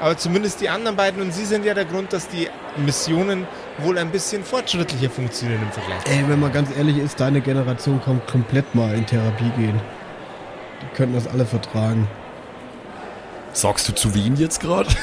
[0.00, 3.46] Aber zumindest die anderen beiden und Sie sind ja der Grund, dass die Missionen
[3.78, 6.00] wohl ein bisschen fortschrittlicher funktionieren im Vergleich.
[6.06, 9.80] Ey, wenn man ganz ehrlich ist, deine Generation kommt komplett mal in Therapie gehen.
[10.82, 12.06] Die könnten das alle vertragen.
[13.52, 14.88] Sagst du zu wem jetzt gerade?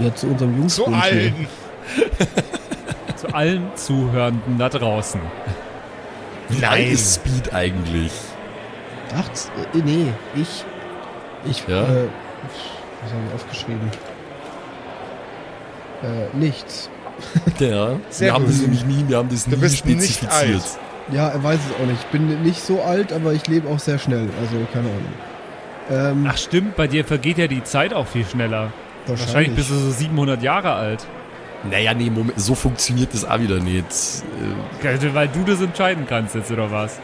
[0.00, 0.76] Ja, zu unserem Jungs.
[0.76, 1.48] Zu allen.
[3.16, 5.20] Zu allen Zuhörenden da draußen.
[6.60, 6.86] Nein.
[6.88, 8.12] ist Speed eigentlich?
[9.16, 9.28] Ach,
[9.74, 10.64] äh, nee, ich.
[11.44, 11.82] Ich, Ja?
[11.82, 12.08] äh,
[13.02, 13.90] was habe ich aufgeschrieben?
[16.02, 16.90] Äh, nichts.
[17.58, 20.32] Ja, Sehr wir haben das nämlich nie, wir haben das Du nie bist nicht spezifiziert.
[20.32, 20.62] alt.
[21.10, 21.98] Ja, er weiß es auch nicht.
[22.00, 24.28] Ich bin nicht so alt, aber ich lebe auch sehr schnell.
[24.40, 26.20] Also, keine Ahnung.
[26.20, 28.72] Ähm, Ach stimmt, bei dir vergeht ja die Zeit auch viel schneller.
[29.06, 31.04] Wahrscheinlich bist du so 700 Jahre alt.
[31.68, 33.86] Naja, nee, Moment, so funktioniert das auch wieder nicht.
[34.82, 37.00] Äh, Weil du das entscheiden kannst jetzt, oder was?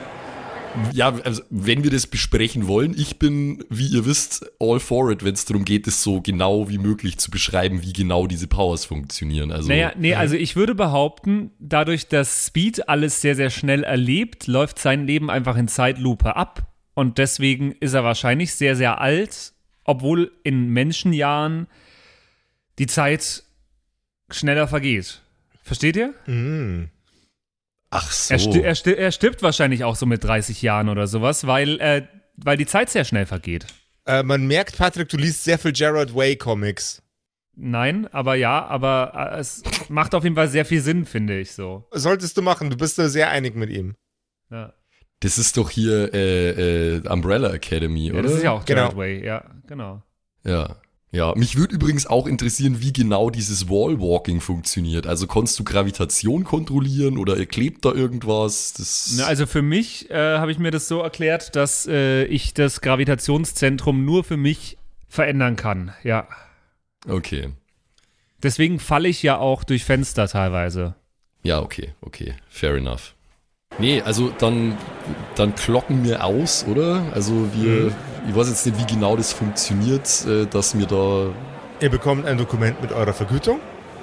[0.93, 5.25] Ja, also, wenn wir das besprechen wollen, ich bin, wie ihr wisst, all for it,
[5.25, 8.85] wenn es darum geht, es so genau wie möglich zu beschreiben, wie genau diese Powers
[8.85, 9.53] funktionieren.
[9.53, 14.47] Also, Naja, nee, also ich würde behaupten, dadurch, dass Speed alles sehr, sehr schnell erlebt,
[14.49, 16.67] läuft sein Leben einfach in Zeitlupe ab.
[16.95, 19.53] Und deswegen ist er wahrscheinlich sehr, sehr alt,
[19.85, 21.67] obwohl in Menschenjahren
[22.79, 23.44] die Zeit
[24.31, 25.21] schneller vergeht.
[25.63, 26.15] Versteht ihr?
[26.27, 26.91] Mhm.
[27.91, 28.35] ach so.
[28.35, 31.81] Er, sti er, sti er stirbt wahrscheinlich auch so mit 30 Jahren oder sowas, weil,
[31.81, 32.07] äh,
[32.37, 33.67] weil die Zeit sehr schnell vergeht.
[34.07, 37.01] Äh, man merkt, Patrick, du liest sehr viel Gerard Way Comics.
[37.57, 41.53] Nein, aber ja, aber äh, es macht auf jeden Fall sehr viel Sinn, finde ich
[41.53, 41.87] so.
[41.93, 43.95] Solltest du machen, du bist da sehr einig mit ihm.
[44.51, 44.75] Ja.
[45.21, 48.23] das ist doch hier äh, äh, Umbrella Academy, Ja, oder?
[48.25, 48.81] das ist ja auch Genau.
[48.83, 50.03] Gerard Way, ja, genau.
[50.45, 50.77] Ja.
[51.15, 55.07] Ja, mich würde übrigens auch interessieren, wie genau dieses Wallwalking funktioniert.
[55.07, 58.73] Also konntest du Gravitation kontrollieren oder klebt da irgendwas?
[58.73, 62.53] Das Na, also für mich äh, habe ich mir das so erklärt, dass äh, ich
[62.53, 64.77] das Gravitationszentrum nur für mich
[65.09, 65.95] verändern kann.
[66.03, 66.27] Ja.
[67.09, 67.51] okay.
[68.43, 70.97] Deswegen falle ich ja auch durch Fenster teilweise.
[71.45, 73.14] Ja, okay, okay, fair enough.
[73.79, 74.77] Nee, also dann,
[75.35, 77.03] dann klocken wir aus, oder?
[77.13, 77.93] Also wir,
[78.29, 81.27] ich weiß jetzt nicht, wie genau das funktioniert, äh, dass wir da,
[81.81, 83.61] Ihr bekommt ein Dokument mit eurer Vergütung.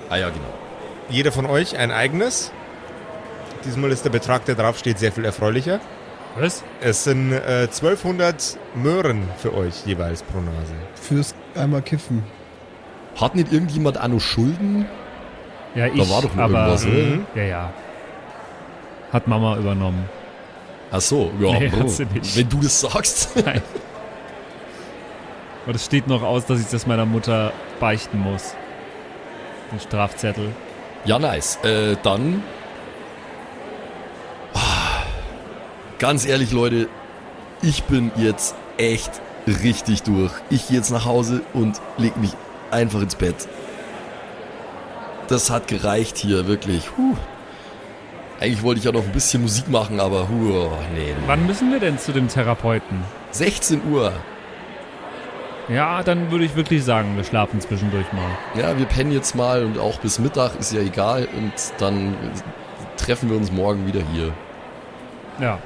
[0.09, 0.53] ah ja, genau.
[1.09, 2.51] Jeder von euch ein eigenes.
[3.65, 5.79] Diesmal ist der Betrag, der draufsteht, sehr viel erfreulicher.
[6.37, 6.63] Was?
[6.79, 10.73] Es sind äh, 1200 Möhren für euch jeweils pro Nase.
[10.95, 12.23] Fürs einmal kiffen.
[13.19, 14.85] Hat nicht irgendjemand auch noch Schulden?
[15.75, 16.93] Ja, ich, war doch noch aber, irgendwas, oder?
[16.93, 17.25] Mhm.
[17.35, 17.73] Ja, ja.
[19.11, 20.07] Hat Mama übernommen.
[20.91, 22.35] Ach so, ja, Nee, hat sie nicht.
[22.37, 23.29] wenn du das sagst.
[23.45, 23.61] Nein.
[25.63, 28.55] Aber das steht noch aus, dass ich das meiner Mutter beichten muss.
[29.71, 30.49] Den Strafzettel.
[31.05, 31.57] Ja, nice.
[31.63, 32.43] Äh, dann.
[34.53, 35.03] Ah,
[35.99, 36.89] Ganz ehrlich, Leute,
[37.61, 39.11] ich bin jetzt echt
[39.47, 40.31] richtig durch.
[40.49, 42.31] Ich gehe jetzt nach Hause und leg mich
[42.71, 43.35] einfach ins Bett.
[45.27, 46.89] Das hat gereicht hier, wirklich.
[46.97, 47.15] Huh.
[48.41, 51.13] Eigentlich wollte ich ja noch ein bisschen Musik machen, aber huh, nee.
[51.27, 53.03] Wann müssen wir denn zu dem Therapeuten?
[53.29, 54.11] 16 Uhr.
[55.69, 58.31] Ja, dann würde ich wirklich sagen, wir schlafen zwischendurch mal.
[58.55, 62.15] Ja, wir pennen jetzt mal und auch bis Mittag ist ja egal und dann
[62.97, 64.33] treffen wir uns morgen wieder hier.
[65.39, 65.59] Ja.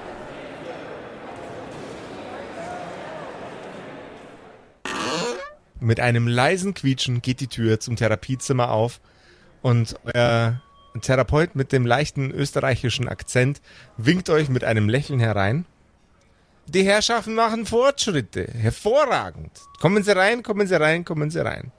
[5.79, 8.99] Mit einem leisen Quietschen geht die Tür zum Therapiezimmer auf
[9.61, 10.59] und euer
[11.01, 13.61] Therapeut mit dem leichten österreichischen Akzent
[13.97, 15.65] winkt euch mit einem Lächeln herein.
[16.67, 18.47] Die Herrschaften machen Fortschritte.
[18.57, 19.51] Hervorragend.
[19.79, 21.71] Kommen Sie rein, kommen Sie rein, kommen Sie rein.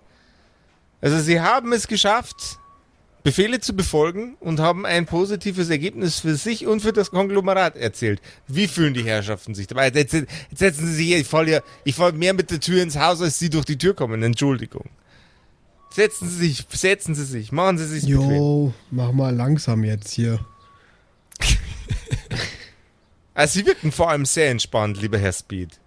[1.00, 2.58] Also Sie haben es geschafft,
[3.26, 8.22] Befehle zu befolgen und haben ein positives Ergebnis für sich und für das Konglomerat erzielt.
[8.46, 9.90] Wie fühlen die Herrschaften sich dabei?
[9.90, 12.80] Jetzt, jetzt setzen Sie sich hier, ich fall ja, ich fall mehr mit der Tür
[12.80, 14.22] ins Haus, als Sie durch die Tür kommen.
[14.22, 14.84] Entschuldigung.
[15.96, 18.30] Setzen Sie sich, setzen Sie sich, machen Sie sich bequem.
[18.30, 20.40] Jo, mach mal langsam jetzt hier.
[23.32, 25.78] Also Sie wirken vor allem sehr entspannt, lieber Herr Speed.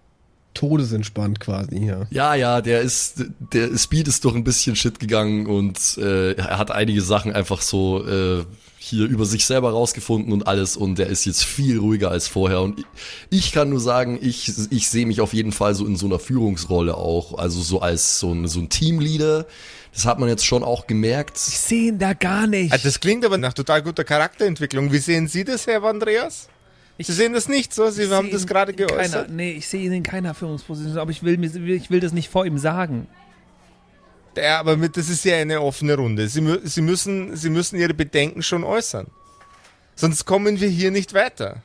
[0.54, 2.06] Todesentspannt quasi hier.
[2.10, 6.58] Ja, ja, der ist, der Speed ist doch ein bisschen shit gegangen und äh, er
[6.58, 8.44] hat einige Sachen einfach so äh,
[8.78, 12.60] hier über sich selber rausgefunden und alles und der ist jetzt viel ruhiger als vorher
[12.60, 12.86] und ich,
[13.30, 16.20] ich kann nur sagen, ich, ich sehe mich auf jeden Fall so in so einer
[16.20, 19.46] Führungsrolle auch, also so als so ein, so ein Teamleader.
[19.92, 21.36] Das hat man jetzt schon auch gemerkt.
[21.36, 22.72] Ich sehe ihn da gar nicht.
[22.72, 24.92] Also das klingt aber nach total guter Charakterentwicklung.
[24.92, 26.48] Wie sehen Sie das, Herr Andreas?
[26.98, 27.90] Sie sehen das nicht so?
[27.90, 29.26] Sie haben das gerade geäußert.
[29.26, 32.12] Keiner, nee, ich sehe ihn in keiner Führungsposition, aber ich will, mir, ich will das
[32.12, 33.06] nicht vor ihm sagen.
[34.36, 36.28] Ja, aber mit, das ist ja eine offene Runde.
[36.28, 39.06] Sie, Sie, müssen, Sie müssen Ihre Bedenken schon äußern.
[39.96, 41.62] Sonst kommen wir hier nicht weiter.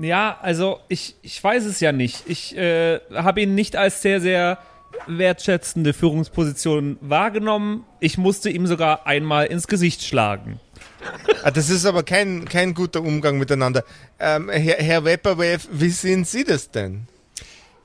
[0.00, 2.24] Ja, also ich, ich weiß es ja nicht.
[2.26, 4.58] Ich äh, habe ihn nicht als sehr, sehr
[5.06, 7.84] wertschätzende Führungsposition wahrgenommen.
[8.00, 10.60] Ich musste ihm sogar einmal ins Gesicht schlagen.
[11.42, 13.84] Ah, das ist aber kein, kein guter Umgang miteinander.
[14.18, 17.06] Ähm, Herr, Herr Wepperwave, wie sehen Sie das denn?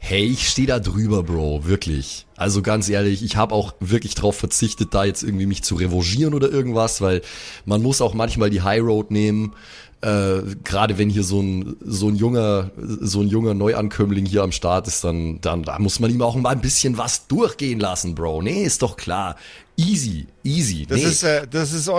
[0.01, 2.25] Hey, ich stehe da drüber, Bro, wirklich.
[2.37, 6.33] Also ganz ehrlich, ich habe auch wirklich drauf verzichtet, da jetzt irgendwie mich zu revanchieren
[6.33, 7.21] oder irgendwas, weil
[7.65, 9.53] man muss auch manchmal die High Road nehmen.
[10.01, 14.53] Äh, Gerade wenn hier so ein so ein junger so ein junger Neuankömmling hier am
[14.53, 18.15] Start ist, dann dann da muss man ihm auch mal ein bisschen was durchgehen lassen,
[18.15, 18.43] Bro.
[18.43, 19.35] Nee, ist doch klar.
[19.75, 20.85] Easy, easy.
[20.85, 21.05] Das nee.
[21.05, 21.89] ist, äh, das ist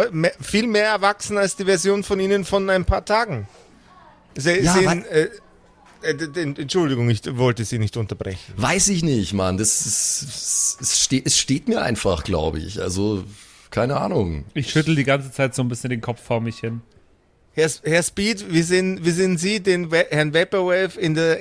[0.41, 3.49] viel mehr erwachsen als die Version von Ihnen von ein paar Tagen.
[4.37, 5.29] Sie, Ja, sehen, äh,
[6.03, 8.55] äh, Entschuldigung, ich wollte Sie nicht unterbrechen.
[8.57, 9.59] Weiß ich nicht, Mann.
[9.59, 12.81] Das ist, es steht es steht mir einfach, glaube ich.
[12.81, 13.25] Also
[13.71, 14.45] keine Ahnung.
[14.55, 16.81] Ich schüttel die ganze Zeit so ein bisschen den Kopf vor mich hin.
[17.53, 21.39] Herr, Herr Speed, wie sehen, wie sehen Sie den We Herrn Vaporwave in der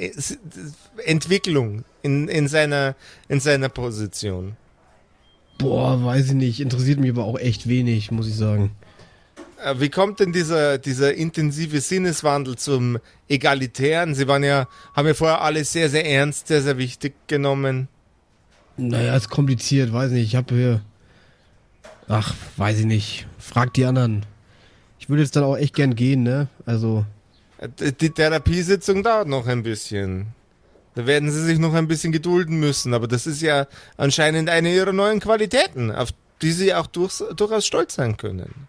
[1.06, 2.96] Entwicklung, in, in, seiner,
[3.28, 4.56] in seiner Position?
[5.60, 6.62] Boah, weiß ich nicht.
[6.62, 8.72] Interessiert mich aber auch echt wenig, muss ich sagen.
[9.64, 14.16] Äh, Wie kommt denn dieser, dieser intensive Sinneswandel zum Egalitären?
[14.16, 17.88] Sie waren ja, haben ja vorher alles sehr, sehr ernst, sehr, sehr wichtig genommen.
[18.78, 20.26] Naja, ist kompliziert, weiß nicht.
[20.26, 20.82] Ich habe hier.
[22.08, 23.28] Ach, weiß ich nicht.
[23.38, 24.26] Frag die anderen.
[25.00, 26.48] Ich würde jetzt dann auch echt gern gehen, ne?
[26.66, 27.06] Also,
[27.58, 30.28] Äh, Die Therapiesitzung dauert noch ein bisschen.
[30.96, 33.68] Da werden Sie sich noch ein bisschen gedulden müssen, aber das ist ja
[33.98, 36.10] anscheinend eine Ihrer neuen Qualitäten, auf
[36.42, 38.68] die Sie auch durchs, durchaus stolz sein können.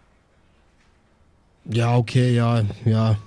[1.65, 3.17] ja, okay, ja, ja.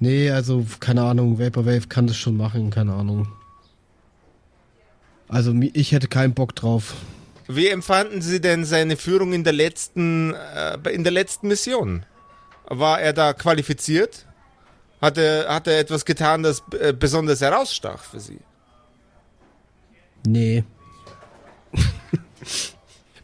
[0.00, 1.38] Nee, also, keine Ahnung.
[1.38, 3.28] Vaporwave kann das schon machen, keine Ahnung.
[5.28, 6.94] Also, ich hätte keinen Bock drauf.
[7.46, 12.06] Wie empfanden Sie denn seine Führung in der letzten, äh, in der letzten Mission?
[12.66, 14.26] War er da qualifiziert?
[15.00, 18.38] Hat er, hat er etwas getan, das äh, besonders herausstach für Sie?
[20.26, 20.64] Nee.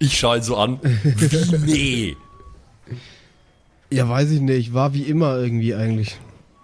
[0.02, 0.80] Ich schaue ihn so an.
[0.82, 2.16] Wie nee.
[3.90, 4.72] Ja, weiß ich nicht.
[4.72, 6.18] War wie immer irgendwie eigentlich.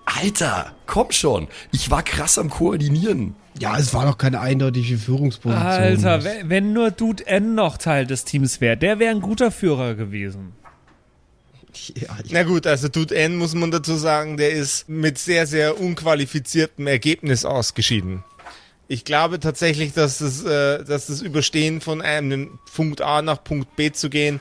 [0.06, 1.48] Alter, komm schon.
[1.70, 3.34] Ich war krass am Koordinieren.
[3.58, 5.64] Ja, es war doch keine eindeutige Führungsposition.
[5.64, 9.50] Alter, wenn, wenn nur Dude N noch Teil des Teams wäre, der wäre ein guter
[9.50, 10.52] Führer gewesen.
[11.94, 15.80] Ja, Na gut, also Dude N muss man dazu sagen, der ist mit sehr, sehr
[15.80, 18.24] unqualifiziertem Ergebnis ausgeschieden.
[18.88, 23.74] Ich glaube tatsächlich, dass das, äh, dass das Überstehen von einem Punkt A nach Punkt
[23.74, 24.40] B zu gehen,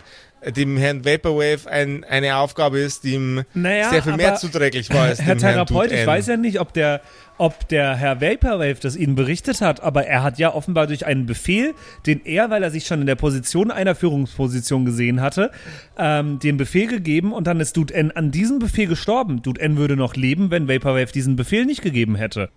[0.51, 5.03] dem Herrn Vaporwave ein, eine Aufgabe ist, die ihm Naja, sehr viel mehr zuträglich war
[5.03, 7.01] als Herr dem Herrn Therapeut, Dude ich weiß ja nicht, ob der,
[7.37, 11.25] ob der Herr Vaporwave das Ihnen berichtet hat, aber er hat ja offenbar durch einen
[11.25, 11.73] Befehl,
[12.05, 15.51] den er, weil er sich schon in der Position einer Führungsposition gesehen hatte,
[15.97, 19.41] ähm, den Befehl gegeben und dann ist Dude N an diesem Befehl gestorben.
[19.41, 22.49] Dude N würde noch leben, wenn Vaporwave diesen Befehl nicht gegeben hätte.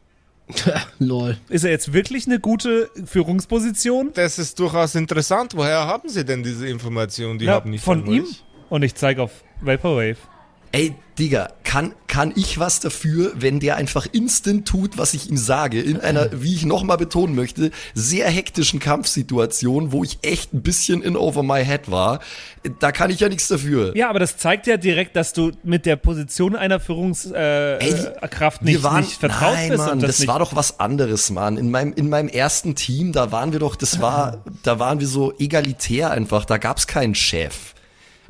[0.99, 1.36] lol.
[1.49, 4.11] Ist er jetzt wirklich eine gute Führungsposition?
[4.14, 5.53] Das ist durchaus interessant.
[5.57, 7.38] Woher haben Sie denn diese Information?
[7.38, 8.26] Die Ja, haben nicht von ihm?
[8.70, 10.16] Und ich zeige auf Vaporwave.
[10.73, 15.37] Ey, Digga, kann, kann ich was dafür, wenn der einfach instant tut, was ich ihm
[15.37, 20.62] sage, in einer, wie ich nochmal betonen möchte, sehr hektischen Kampfsituation, wo ich echt ein
[20.62, 22.21] bisschen in over my head war.
[22.79, 23.97] Da kann ich ja nichts dafür.
[23.97, 28.29] Ja, aber das zeigt ja direkt, dass du mit der Position einer Führungskraft äh, äh,
[28.29, 29.87] Kraft nicht, nicht vertraut nein, bist.
[29.87, 31.57] Mann, das, das, nicht, war doch was anderes, Mann.
[31.57, 35.09] In meinem, in meinem ersten Team, da waren wir doch, das war, da waren wir
[35.09, 37.75] so egalitär einfach, da gab's keinen Chef.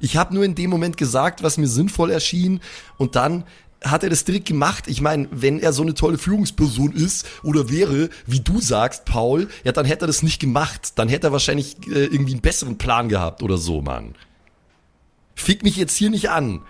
[0.00, 2.60] Ich habe nur in dem Moment gesagt, was mir sinnvoll erschien
[2.96, 3.44] und dann
[3.82, 4.84] hat er das direkt gemacht.
[4.88, 9.48] Ich meine, wenn er so eine tolle Führungsperson ist oder wäre, wie du sagst, Paul,
[9.64, 10.92] ja, dann hätte er das nicht gemacht.
[10.96, 14.14] Dann hätte er wahrscheinlich äh, irgendwie einen besseren Plan gehabt oder so, Mann.
[15.36, 16.62] Fick mich jetzt hier nicht an.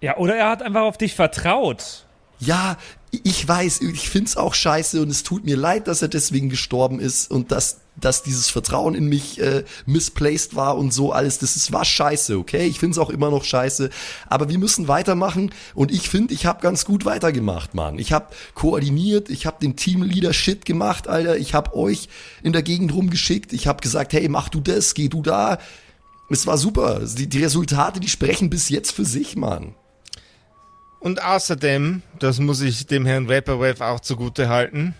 [0.00, 2.06] ja, oder er hat einfach auf dich vertraut.
[2.40, 2.78] Ja,
[3.10, 7.00] ich weiß, ich find's auch scheiße und es tut mir leid, dass er deswegen gestorben
[7.00, 11.38] ist und dass, dass dieses Vertrauen in mich äh, misplaced war und so alles.
[11.38, 12.66] Das ist, war scheiße, okay?
[12.66, 13.90] Ich find's auch immer noch scheiße.
[14.28, 17.98] Aber wir müssen weitermachen und ich finde, ich habe ganz gut weitergemacht, Mann.
[17.98, 21.36] Ich habe koordiniert, ich habe den Teamleader Shit gemacht, Alter.
[21.36, 22.08] Ich habe euch
[22.42, 23.52] in der Gegend rumgeschickt.
[23.52, 25.58] Ich habe gesagt, hey, mach du das, geh du da.
[26.30, 27.00] Es war super.
[27.00, 29.74] Die, die Resultate, die sprechen bis jetzt für sich, Mann.
[31.00, 34.94] Und außerdem, das muss ich dem Herrn Vaporwave auch zugute halten,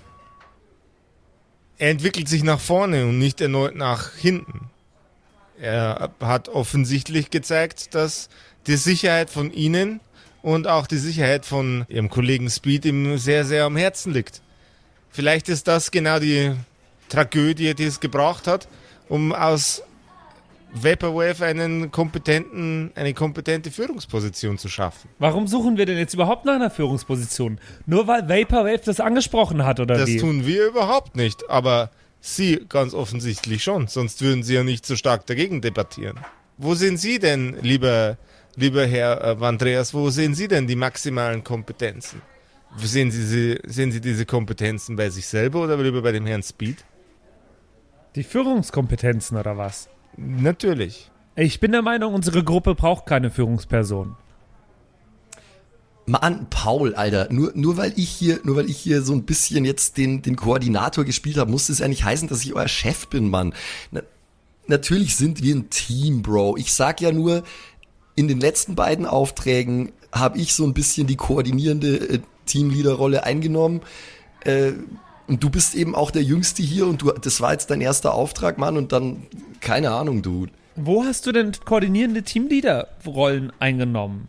[1.79, 4.71] er entwickelt sich nach vorne und nicht erneut nach hinten.
[5.61, 8.29] Er hat offensichtlich gezeigt, dass
[8.67, 10.01] die Sicherheit von Ihnen
[10.43, 14.41] und auch die Sicherheit von Ihrem Kollegen Speed ihm sehr, sehr am Herzen liegt.
[15.11, 16.55] Vielleicht ist das genau die
[17.09, 18.69] Tragödie, die es gebraucht hat,
[19.09, 19.83] um aus
[20.73, 25.09] Vaporwave einen kompetenten, eine kompetente Führungsposition zu schaffen.
[25.19, 27.59] Warum suchen wir denn jetzt überhaupt nach einer Führungsposition?
[27.87, 30.19] Nur weil Vaporwave das angesprochen hat, oder Das wie?
[30.19, 31.91] tun wir überhaupt nicht, aber
[32.21, 36.19] Sie ganz offensichtlich schon, sonst würden Sie ja nicht so stark dagegen debattieren.
[36.57, 38.19] Wo sehen Sie denn, lieber,
[38.57, 42.21] lieber Herr äh, Vandreas, wo sehen Sie denn die maximalen Kompetenzen?
[42.77, 46.43] Sehen Sie, sie, sehen Sie diese Kompetenzen bei sich selber oder lieber bei dem Herrn
[46.43, 46.85] Speed?
[48.15, 49.89] Die Führungskompetenzen oder was?
[50.19, 51.11] Natürlich.
[51.37, 54.17] Ich bin der Meinung, unsere Gruppe braucht keine Führungsperson.
[56.07, 59.65] Mann, Paul, Alter, nur, nur weil ich hier, nur weil ich hier so ein bisschen
[59.65, 63.07] jetzt den, den Koordinator gespielt habe, muss das ja nicht heißen, dass ich euer Chef
[63.09, 63.55] bin, Mann.
[63.93, 64.01] Na,
[64.67, 66.57] natürlich sind wir ein Team, Bro.
[66.57, 67.45] Ich sag ja nur,
[68.17, 73.83] in den letzten beiden Aufträgen habe ich so ein bisschen die koordinierende äh, Teamleaderrolle eingenommen.
[74.45, 74.73] Äh,
[75.29, 78.15] und du bist eben auch der Jüngste hier und du, das war jetzt dein erster
[78.15, 79.27] Auftrag, Mann, und dann,
[79.61, 80.47] keine Ahnung, du.
[80.75, 84.29] Wo hast du denn koordinierende Teamleader-Rollen eingenommen?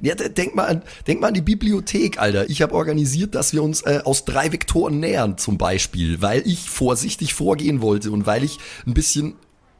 [0.00, 2.50] Ja, denk mal an, denk mal an die Bibliothek, Alter.
[2.50, 6.68] Ich habe organisiert, dass wir uns äh, aus drei Vektoren nähern, zum Beispiel, weil ich
[6.68, 9.36] vorsichtig vorgehen wollte und weil ich ein bisschen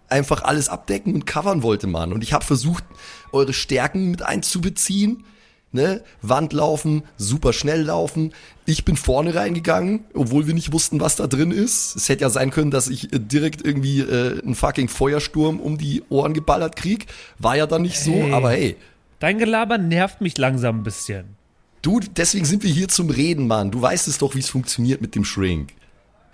[0.09, 2.13] einfach alles abdecken und covern wollte, Mann.
[2.13, 2.85] Und ich habe versucht,
[3.33, 5.25] eure Stärken mit einzubeziehen.
[5.77, 6.03] Ne?
[6.23, 8.33] Wand laufen, super schnell laufen.
[8.65, 11.95] Ich bin vorne reingegangen, obwohl wir nicht wussten, was da drin ist.
[11.95, 15.79] Es hätte ja sein können, dass ich äh, direkt irgendwie äh, einen fucking Feuersturm um
[15.79, 17.07] die Ohren geballert krieg.
[17.39, 18.33] War ja dann nicht so, Hey.
[18.33, 18.77] aber hey.
[19.21, 21.27] Dein Gelaber nervt mich langsam ein bisschen.
[21.83, 23.71] Du, deswegen sind wir hier zum Reden, Mann.
[23.71, 25.71] Du weißt es doch, wie es funktioniert mit dem Shrink.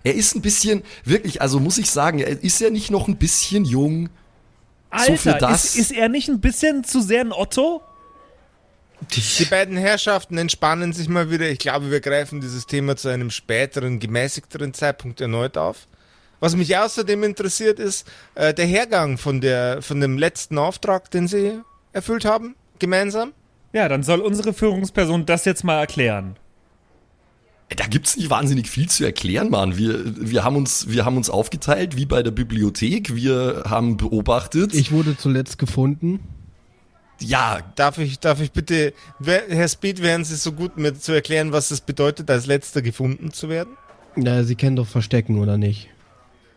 [0.05, 3.17] Er ist ein bisschen, wirklich, also muss ich sagen, er ist ja nicht noch ein
[3.17, 4.09] bisschen jung.
[5.07, 7.83] So für Alter, das- ist, ist er nicht ein bisschen zu sehr ein Otto?
[9.11, 11.51] Die beiden Herrschaften entspannen sich mal wieder.
[11.51, 15.89] Ich glaube, wir greifen dieses Thema zu einem späteren, gemäßigteren Zeitpunkt erneut auf.
[16.41, 21.29] Was mich außerdem interessiert, ist äh, der Hergang von, der, von dem letzten Auftrag, den
[21.29, 21.61] Sie
[21.93, 23.33] erfüllt haben, gemeinsam.
[23.73, 26.37] Ja, dann soll unsere Führungsperson das jetzt mal erklären.
[27.77, 29.79] Da gibt's nicht wahnsinnig viel zu erklären, Mann.
[29.79, 33.15] Wir, wir, haben uns, wir haben uns aufgeteilt, wie bei der Bibliothek.
[33.15, 34.75] Wir haben beobachtet.
[34.75, 36.21] Ich wurde zuletzt gefunden.
[37.23, 38.93] Ja, Darf ich, darf ich bitte,
[39.25, 43.33] Herr Speed, wären Sie so gut, mir zu erklären, was es bedeutet, als letzter gefunden
[43.33, 43.77] zu werden?
[44.17, 45.89] Na, Sie kennen doch Verstecken, oder nicht?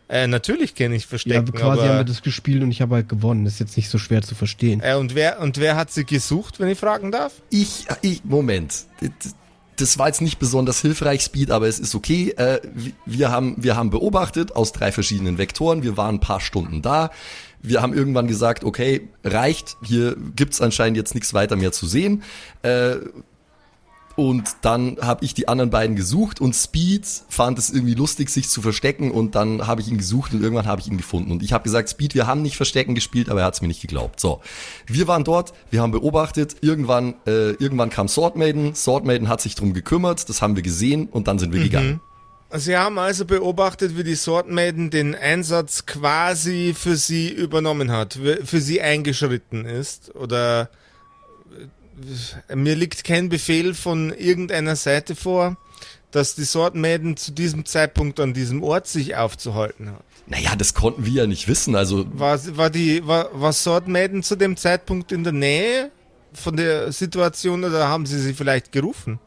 [0.08, 3.08] Äh, natürlich kenne ich Ja, Verstecken, quasi haben wir das gespielt und ich habe halt
[3.08, 3.44] gewonnen.
[3.44, 4.80] Das ist jetzt nicht so schwer zu verstehen.
[4.80, 7.32] Äh, und, wer, und wer hat Sie gesucht, wenn ich fragen darf?
[7.50, 8.84] ich, ich, Moment.
[9.78, 12.30] Das war jetzt nicht besonders hilfreich, Speed, aber es ist okay.
[12.36, 15.82] Äh, wir- wir, haben, wir haben beobachtet aus drei verschiedenen Vektoren.
[15.82, 17.10] Wir waren ein paar Stunden da.
[17.66, 19.76] Wir haben irgendwann gesagt, okay, reicht.
[19.82, 22.22] Hier gibt's anscheinend jetzt nichts weiter mehr zu sehen.
[22.62, 22.96] Äh,
[24.16, 28.48] und dann habe ich die anderen beiden gesucht und Speed fand es irgendwie lustig, sich
[28.48, 31.30] zu verstecken und dann habe ich ihn gesucht und irgendwann habe ich ihn gefunden.
[31.30, 33.68] Und ich habe gesagt, Speed, wir haben nicht Verstecken gespielt, aber er hat es mir
[33.68, 34.18] nicht geglaubt.
[34.18, 34.40] So,
[34.86, 39.42] wir waren dort, wir haben beobachtet, irgendwann, äh, irgendwann kam Sword Maiden, Sword Maiden hat
[39.42, 42.00] sich drum gekümmert, das haben wir gesehen und dann sind wir gegangen.
[42.52, 48.18] Sie haben also beobachtet, wie die Sword Maiden den Einsatz quasi für Sie übernommen hat,
[48.44, 50.70] für Sie eingeschritten ist oder
[52.48, 55.56] äh, mir liegt kein Befehl von irgendeiner Seite vor,
[56.12, 60.04] dass die Sword Maiden zu diesem Zeitpunkt an diesem Ort sich aufzuhalten hat.
[60.28, 64.22] Naja, das konnten wir ja nicht wissen, also War, war die war, war Sword Maiden
[64.22, 65.90] zu dem Zeitpunkt in der Nähe
[66.32, 69.18] von der Situation oder haben Sie sie vielleicht gerufen?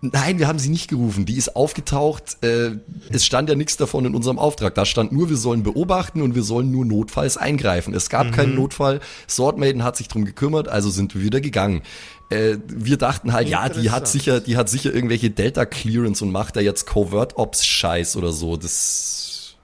[0.00, 1.26] Nein, wir haben sie nicht gerufen.
[1.26, 2.36] Die ist aufgetaucht.
[2.42, 2.76] Äh,
[3.10, 4.76] es stand ja nichts davon in unserem Auftrag.
[4.76, 7.94] Da stand nur, wir sollen beobachten und wir sollen nur notfalls eingreifen.
[7.94, 9.00] Es gab keinen Notfall.
[9.28, 11.82] Sword Maiden hat sich drum gekümmert, also sind wir wieder gegangen.
[12.30, 16.30] Äh, wir dachten halt, ja, die hat sicher, die hat sicher irgendwelche Delta Clearance und
[16.30, 18.56] macht da jetzt Covert Ops Scheiß oder so.
[18.56, 19.56] Das,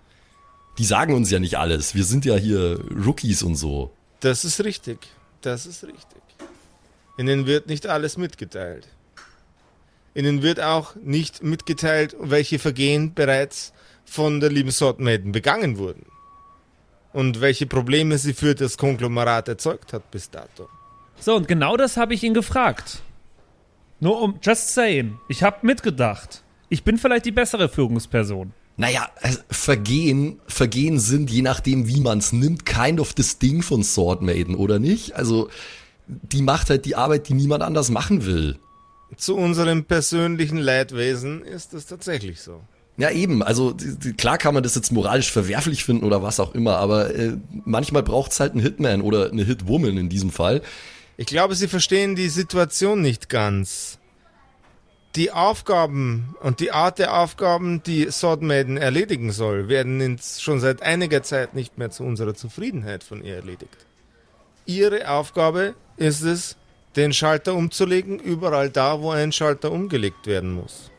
[0.79, 1.95] die sagen uns ja nicht alles.
[1.95, 3.93] Wir sind ja hier Rookies und so.
[4.19, 4.99] Das ist richtig.
[5.43, 6.23] Das ist richtig.
[7.19, 8.89] Ihnen wird nicht alles mitgeteilt.
[10.15, 13.73] Ihnen wird auch nicht mitgeteilt, welche Vergehen bereits
[14.05, 16.07] von der lieben Sword Maiden begangen wurden.
[17.13, 20.69] Und welche Probleme sie für das Konglomerat erzeugt hat bis dato.
[21.21, 23.03] So, und genau das habe ich ihn gefragt.
[24.01, 26.43] Nur um, just saying, ich habe mitgedacht.
[26.69, 28.53] Ich bin vielleicht die bessere Führungsperson.
[28.77, 33.85] Naja, also Vergehen, Vergehen sind, je nachdem, wie man's nimmt, kind of das Ding von
[33.85, 35.15] Sword Maiden, oder nicht?
[35.15, 35.49] Also,
[36.07, 38.59] die macht halt die Arbeit, die niemand anders machen will.
[39.17, 42.61] Zu unserem persönlichen Leidwesen ist es tatsächlich so.
[42.97, 43.75] Ja, eben, also
[44.17, 48.05] klar kann man das jetzt moralisch verwerflich finden oder was auch immer, aber äh, manchmal
[48.05, 50.63] braucht's halt einen Hitman oder eine Hitwoman in diesem Fall.
[51.17, 53.99] Ich glaube, Sie verstehen die Situation nicht ganz.
[55.17, 60.83] Die Aufgaben und die Art der Aufgaben, die Sword Maiden erledigen soll, werden schon seit
[60.83, 63.87] einiger Zeit nicht mehr zu unserer Zufriedenheit von ihr erledigt.
[64.67, 66.57] Ihre Aufgabe ist es,
[66.97, 70.91] den Schalter umzulegen, überall da, wo ein Schalter umgelegt werden muss.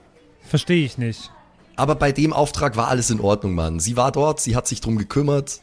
[0.41, 1.31] Verstehe ich nicht.
[1.75, 3.79] Aber bei dem Auftrag war alles in Ordnung, Mann.
[3.79, 5.59] Sie war dort, sie hat sich drum gekümmert.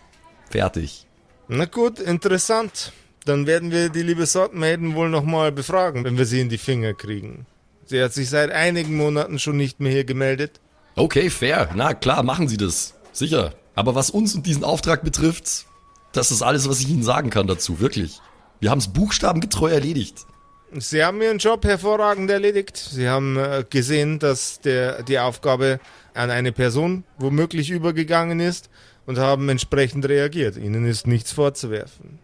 [0.50, 1.06] Fertig.
[1.48, 2.92] Na gut, interessant.
[3.24, 6.58] Dann werden wir die liebe Sword Maiden wohl nochmal befragen, wenn wir sie in die
[6.58, 7.46] Finger kriegen.
[7.86, 10.60] Sie hat sich seit einigen Monaten schon nicht mehr hier gemeldet.
[10.96, 11.70] Okay, fair.
[11.74, 12.94] Na klar, machen Sie das.
[13.12, 13.54] Sicher.
[13.74, 15.66] Aber was uns und diesen Auftrag betrifft,
[16.12, 18.20] das ist alles, was ich Ihnen sagen kann dazu, wirklich.
[18.62, 20.24] Wir haben es buchstabengetreu erledigt.
[20.70, 22.76] Sie haben Ihren Job hervorragend erledigt.
[22.76, 25.80] Sie haben äh, gesehen, dass der, die Aufgabe
[26.14, 28.70] an eine Person womöglich übergegangen ist
[29.04, 30.56] und haben entsprechend reagiert.
[30.56, 32.20] Ihnen ist nichts vorzuwerfen.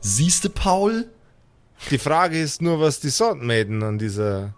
[0.00, 1.08] Siehste, Paul?
[1.92, 4.52] Die Frage ist nur, was die Sword Maiden an dieser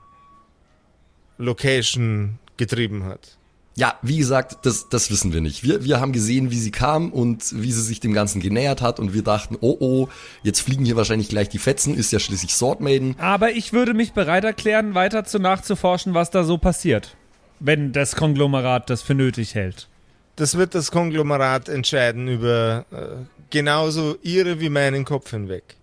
[1.37, 3.37] Location getrieben hat.
[3.81, 5.65] Ja, wie gesagt, das, das wissen wir nicht.
[5.65, 9.01] Wir, wir haben gesehen, wie sie kam und wie sie sich dem Ganzen genähert hat
[9.01, 10.09] und wir dachten, oh oh,
[10.43, 13.19] jetzt fliegen hier wahrscheinlich gleich die Fetzen, ist ja schließlich Sword Maiden.
[13.19, 17.17] Aber ich würde mich bereit erklären, weiter zu nachzuforschen, was da so passiert.
[17.59, 19.89] Wenn das Konglomerat das für nötig hält.
[20.37, 25.77] Das wird das Konglomerat entscheiden über äh, genauso ihre wie meinen Kopf hinweg.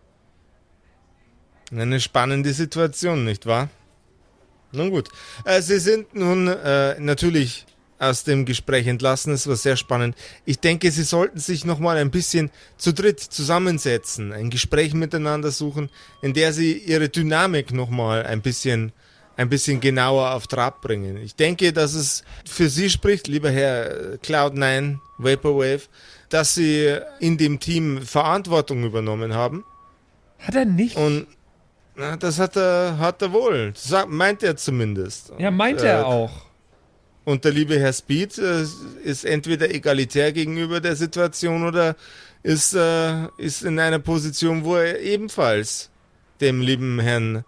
[1.72, 3.70] Eine spannende Situation, nicht wahr?
[4.72, 5.10] Nun gut.
[5.46, 7.66] Äh, Sie sind nun äh, natürlich
[8.00, 9.34] aus dem Gespräch entlassen.
[9.34, 10.16] Es war sehr spannend.
[10.46, 15.52] Ich denke, Sie sollten sich noch mal ein bisschen zu dritt zusammensetzen, ein Gespräch miteinander
[15.52, 15.90] suchen,
[16.22, 18.92] in der Sie Ihre Dynamik noch mal ein bisschen
[19.38, 21.18] ein bisschen genauer auf Trab bringen.
[21.18, 25.82] Ich denke, dass es für Sie spricht, lieber Herr Cloud9 Vaporwave,
[26.30, 29.64] dass Sie in dem Team Verantwortung übernommen haben.
[30.40, 30.98] Hat er nicht?
[30.98, 31.28] Und
[31.96, 33.74] na, das hat er, hat er wohl.
[34.08, 35.32] Meint er zumindest.
[35.38, 36.47] ja, meint er äh, auch.
[37.28, 38.64] Und der liebe Herr Speed äh,
[39.04, 41.98] ist entweder egalitär gegenüber der Situation oder
[42.42, 45.90] ist, äh, ist in einer Position, wo er ebenfalls
[46.40, 47.44] dem lieben Herrn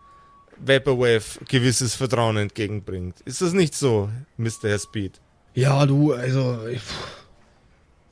[0.58, 3.22] Vaporwave gewisses Vertrauen entgegenbringt.
[3.22, 4.64] Ist das nicht so, Mr.
[4.64, 5.22] Herr Speed?
[5.54, 6.82] Ja, du, also ich,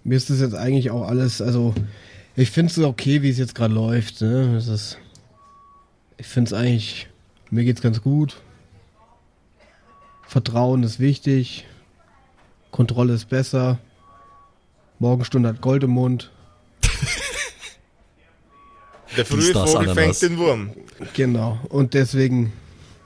[0.06, 1.76] mir ist das jetzt eigentlich auch alles, also
[2.38, 4.22] ich finde es okay, wie es jetzt gerade läuft.
[4.22, 4.56] Ne?
[4.56, 5.00] Es ist,
[6.18, 7.10] ich finde es eigentlich,
[7.50, 8.38] mir geht's ganz gut.
[10.28, 11.66] Vertrauen ist wichtig.
[12.72, 13.80] Kontrolle ist besser.
[15.00, 16.32] Morgenstunde hat Gold im Mund.
[19.16, 19.96] Der frühe Vogel Ananas.
[19.96, 20.72] fängt den Wurm.
[21.14, 21.60] Genau.
[21.70, 22.52] Und deswegen,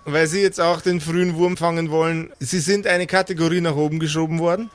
[0.05, 3.99] Weil Sie jetzt auch den frühen Wurm fangen wollen, Sie sind eine Kategorie nach oben
[3.99, 4.69] geschoben worden.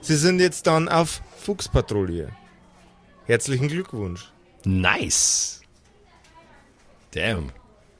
[0.00, 2.30] Sie sind jetzt dann auf Fuchspatrouille.
[3.26, 4.32] Herzlichen Glückwunsch.
[4.64, 5.60] Nice.
[7.12, 7.50] Damn.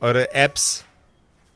[0.01, 0.85] Eure Apps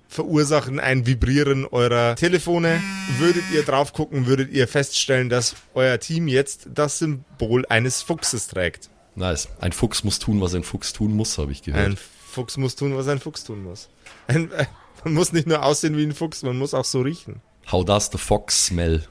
[0.09, 2.81] verursachen ein Vibrieren eurer Telefone.
[3.19, 8.49] Würdet ihr drauf gucken, würdet ihr feststellen, dass euer Team jetzt das Symbol eines Fuchses
[8.49, 8.91] trägt.
[9.15, 9.49] Nice.
[9.61, 11.87] Ein Fuchs muss tun, was ein Fuchs tun muss, habe ich gehört.
[11.87, 13.89] Ein Fuchs muss tun, was ein Fuchs tun muss.
[14.27, 14.67] Ein, äh,
[15.05, 17.41] man muss nicht nur aussehen wie ein Fuchs, man muss auch so riechen.
[17.71, 19.05] How does the fox smell?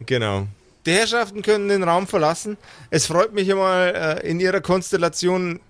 [0.00, 0.48] Genau.
[0.86, 2.56] Die Herrschaften können den Raum verlassen.
[2.90, 5.60] Es freut mich einmal äh, in ihrer Konstellation,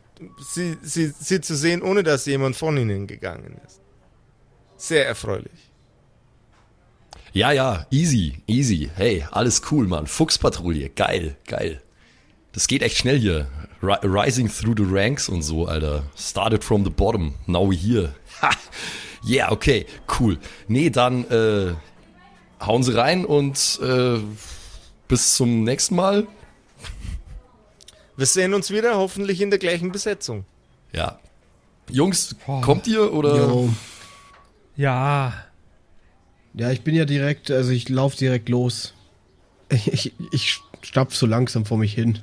[0.53, 3.81] sie, sie, sie zu sehen, ohne dass jemand von ihnen gegangen ist.
[4.85, 5.71] Sehr erfreulich.
[7.33, 8.91] Ja, ja, easy, easy.
[8.95, 10.07] Hey, alles cool, Mann.
[10.07, 11.81] Fuchspatrouille, geil, geil.
[12.53, 13.49] Das geht echt schnell hier.
[13.83, 16.03] Ri rising through the ranks und so, Alter.
[16.19, 18.15] Started from the bottom, now we're here.
[18.43, 18.51] Ha!
[19.27, 19.87] Yeah, okay,
[20.21, 20.37] cool.
[20.69, 21.73] Nee, dann äh,
[22.61, 24.19] hauen sie rein und äh,
[25.09, 26.27] bis zum nächsten Mal.
[28.19, 30.45] Wir sehen uns wieder, hoffentlich in der gleichen Besetzung.
[30.93, 31.21] Ja.
[31.89, 33.37] Jungs, kommt ihr oder?
[33.37, 33.71] yo,
[34.77, 35.33] Ja,
[36.57, 38.95] ja, ich bin ja direkt, also ich laufe direkt los.
[39.69, 42.21] Ich, ich stapf so langsam vor mich hin.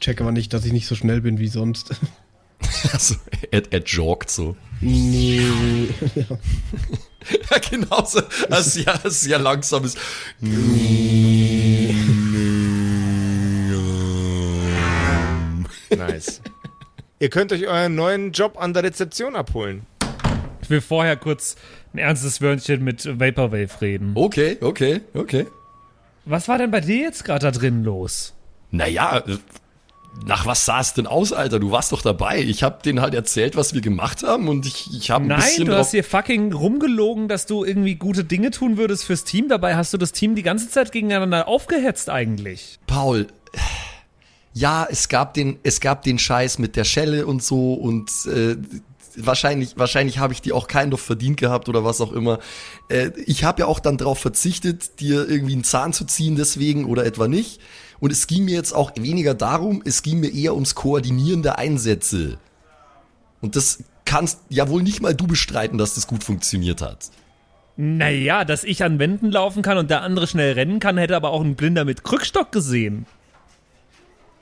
[0.00, 1.94] Check aber nicht, dass ich nicht so schnell bin wie sonst.
[2.92, 3.16] Also,
[3.50, 4.56] er, er joggt so.
[4.80, 5.42] Nee.
[6.14, 6.24] Ja.
[7.50, 8.20] Ja, genau so.
[8.48, 9.98] Das ist ja, ist ja langsam ist.
[15.90, 16.42] Nice.
[17.18, 19.86] Ihr könnt euch euren neuen Job an der Rezeption abholen.
[20.64, 21.56] Ich will vorher kurz
[21.92, 24.12] ein ernstes Wörtchen mit Vaporwave reden.
[24.14, 25.46] Okay, okay, okay.
[26.24, 28.32] Was war denn bei dir jetzt gerade da drin los?
[28.70, 29.22] Naja,
[30.26, 31.58] nach was sah es denn aus, Alter?
[31.60, 32.40] Du warst doch dabei.
[32.40, 35.40] Ich habe denen halt erzählt, was wir gemacht haben und ich, ich habe ein Nein,
[35.40, 39.24] bisschen du drauf- hast hier fucking rumgelogen, dass du irgendwie gute Dinge tun würdest fürs
[39.24, 39.48] Team.
[39.48, 42.78] Dabei hast du das Team die ganze Zeit gegeneinander aufgehetzt eigentlich.
[42.86, 43.26] Paul,
[44.54, 48.56] ja, es gab den, es gab den Scheiß mit der Schelle und so und äh,
[49.16, 52.38] wahrscheinlich, wahrscheinlich habe ich die auch keinen doch verdient gehabt oder was auch immer.
[52.88, 56.84] Äh, ich habe ja auch dann darauf verzichtet, dir irgendwie einen Zahn zu ziehen deswegen
[56.84, 57.60] oder etwa nicht.
[58.00, 61.58] Und es ging mir jetzt auch weniger darum, es ging mir eher ums Koordinieren der
[61.58, 62.38] Einsätze.
[63.40, 67.10] Und das kannst ja wohl nicht mal du bestreiten, dass das gut funktioniert hat.
[67.76, 71.30] Naja, dass ich an Wänden laufen kann und der andere schnell rennen kann, hätte aber
[71.30, 73.06] auch ein Blinder mit Krückstock gesehen.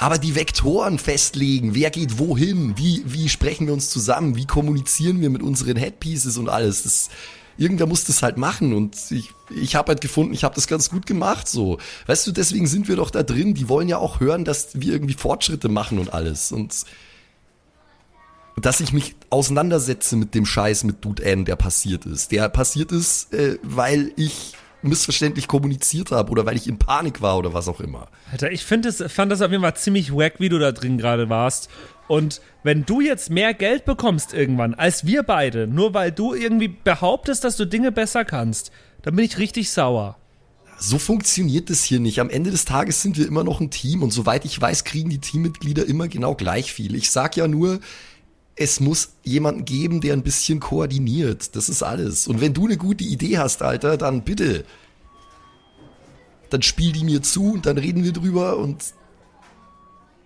[0.02, 5.20] Aber die Vektoren festlegen, wer geht wohin, wie, wie sprechen wir uns zusammen, wie kommunizieren
[5.20, 6.82] wir mit unseren Headpieces und alles.
[6.82, 7.08] Das,
[7.56, 10.90] irgendwer muss das halt machen und ich, ich habe halt gefunden, ich habe das ganz
[10.90, 11.78] gut gemacht so.
[12.06, 13.54] Weißt du, deswegen sind wir doch da drin.
[13.54, 16.74] Die wollen ja auch hören, dass wir irgendwie Fortschritte machen und alles und
[18.56, 22.32] dass ich mich auseinandersetze mit dem Scheiß mit Dude N, der passiert ist.
[22.32, 27.38] Der passiert ist, äh, weil ich missverständlich kommuniziert habe oder weil ich in Panik war
[27.38, 28.08] oder was auch immer.
[28.30, 30.98] Alter, ich find es, fand das auf jeden Fall ziemlich wack, wie du da drin
[30.98, 31.68] gerade warst.
[32.08, 36.68] Und wenn du jetzt mehr Geld bekommst irgendwann als wir beide, nur weil du irgendwie
[36.68, 38.70] behauptest, dass du Dinge besser kannst,
[39.02, 40.16] dann bin ich richtig sauer.
[40.78, 42.18] So funktioniert es hier nicht.
[42.20, 45.10] Am Ende des Tages sind wir immer noch ein Team und soweit ich weiß, kriegen
[45.10, 46.96] die Teammitglieder immer genau gleich viel.
[46.96, 47.78] Ich sag ja nur,
[48.56, 51.56] es muss jemanden geben, der ein bisschen koordiniert.
[51.56, 52.26] Das ist alles.
[52.28, 54.64] Und wenn du eine gute Idee hast, Alter, dann bitte.
[56.50, 58.84] Dann spiel die mir zu und dann reden wir drüber und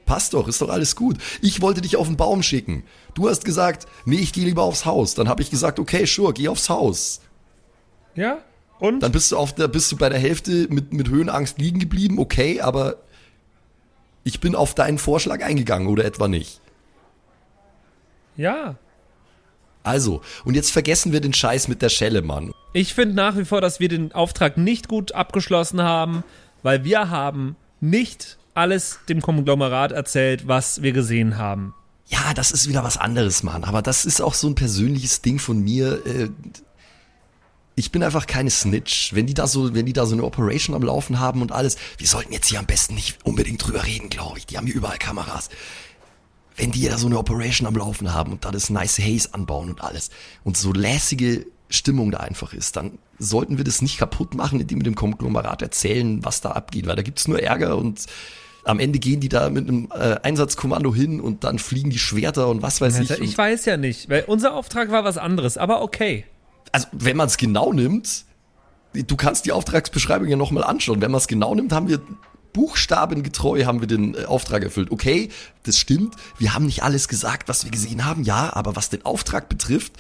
[0.07, 1.19] passt doch, ist doch alles gut.
[1.41, 2.85] Ich wollte dich auf den Baum schicken.
[3.15, 5.15] Du hast gesagt, nee, ich gehe lieber aufs Haus.
[5.15, 7.21] Dann habe ich gesagt, okay, sure, geh aufs Haus.
[8.15, 8.39] Ja?
[8.79, 9.01] Und?
[9.01, 12.19] Dann bist du auf der, bist du bei der Hälfte mit, mit Höhenangst liegen geblieben,
[12.19, 12.97] okay, aber
[14.25, 16.61] ich bin auf deinen Vorschlag eingegangen oder etwa nicht.
[18.37, 18.77] Ja.
[19.83, 22.53] Also, und jetzt vergessen wir den Scheiß mit der Schelle, Mann.
[22.73, 26.25] Ich finde nach wie vor, dass wir den Auftrag nicht gut abgeschlossen haben,
[26.65, 31.73] weil wir haben nicht alles dem Konglomerat erzählt, was wir gesehen haben.
[32.09, 33.63] Ja, das ist wieder was anderes, Mann.
[33.65, 36.05] Aber das ist auch so ein persönliches Ding von mir.
[36.07, 36.31] Äh,
[37.79, 39.15] Ich bin einfach keine Snitch.
[39.15, 41.77] Wenn die da so, wenn die da so eine Operation am Laufen haben und alles,
[41.99, 44.47] wir sollten jetzt hier am besten nicht unbedingt drüber reden, glaube ich.
[44.47, 45.51] Die haben hier überall Kameras.
[46.57, 49.71] Wenn die da so eine Operation am Laufen haben und da das nice Haze anbauen
[49.71, 50.11] und alles
[50.45, 54.79] und so lässige Stimmung da einfach ist, dann sollten wir das nicht kaputt machen, indem
[54.79, 58.07] wir dem Konglomerat erzählen, was da abgeht, weil da gibt's nur Ärger und
[58.65, 62.49] am Ende gehen die da mit einem äh, Einsatzkommando hin und dann fliegen die Schwerter
[62.49, 63.11] und was weiß ich.
[63.11, 66.25] Alter, ich Und- weiß ja nicht, weil unser Auftrag war was anderes, aber okay.
[66.73, 68.25] also wenn man es genau nimmt,
[68.93, 71.01] du kannst die Auftragsbeschreibung ja nochmal anschauen.
[71.01, 72.01] Wenn man es genau nimmt, haben wir
[72.57, 74.91] buchstabengetreu haben wir den äh, Auftrag erfüllt.
[74.91, 75.29] Okay,
[75.65, 76.17] das stimmt.
[76.39, 79.93] Wir haben nicht alles gesagt, was wir gesehen haben, ja, aber was den Auftrag betrifft,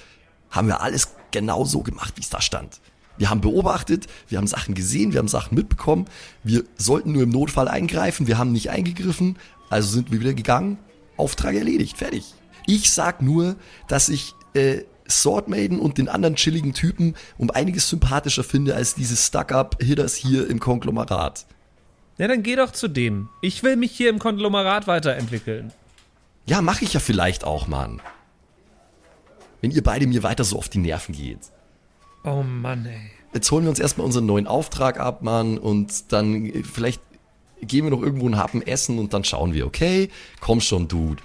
[0.50, 2.80] haben wir alles genau so gemacht, wie es da stand.
[3.18, 6.06] Wir haben beobachtet, wir haben Sachen gesehen, wir haben Sachen mitbekommen.
[6.44, 9.38] Wir sollten nur im Notfall eingreifen, wir haben nicht eingegriffen,
[9.68, 10.78] also sind wir wieder gegangen.
[11.18, 12.34] Auftrag erledigt, fertig.
[12.66, 17.88] Ich sag nur, dass ich äh, Sword Maiden und den anderen chilligen Typen um einiges
[17.90, 21.46] sympathischer finde als diese Stuck-Up-Hitters hier im Konglomerat.
[22.18, 23.28] Ja, dann geh doch zu denen.
[23.42, 25.72] Ich will mich hier im Konglomerat weiterentwickeln.
[26.46, 28.00] Ja, mache ich ja vielleicht auch, Mann.
[29.60, 31.40] Wenn ihr beide mir weiter so auf die Nerven geht.
[32.24, 33.10] Oh Mann, ey.
[33.34, 37.02] Jetzt holen wir uns erstmal unseren neuen Auftrag ab, Mann, und dann äh, vielleicht
[37.60, 40.10] gehen wir noch irgendwo einen Happen essen und dann schauen wir, okay?
[40.40, 41.22] Komm schon, Dude.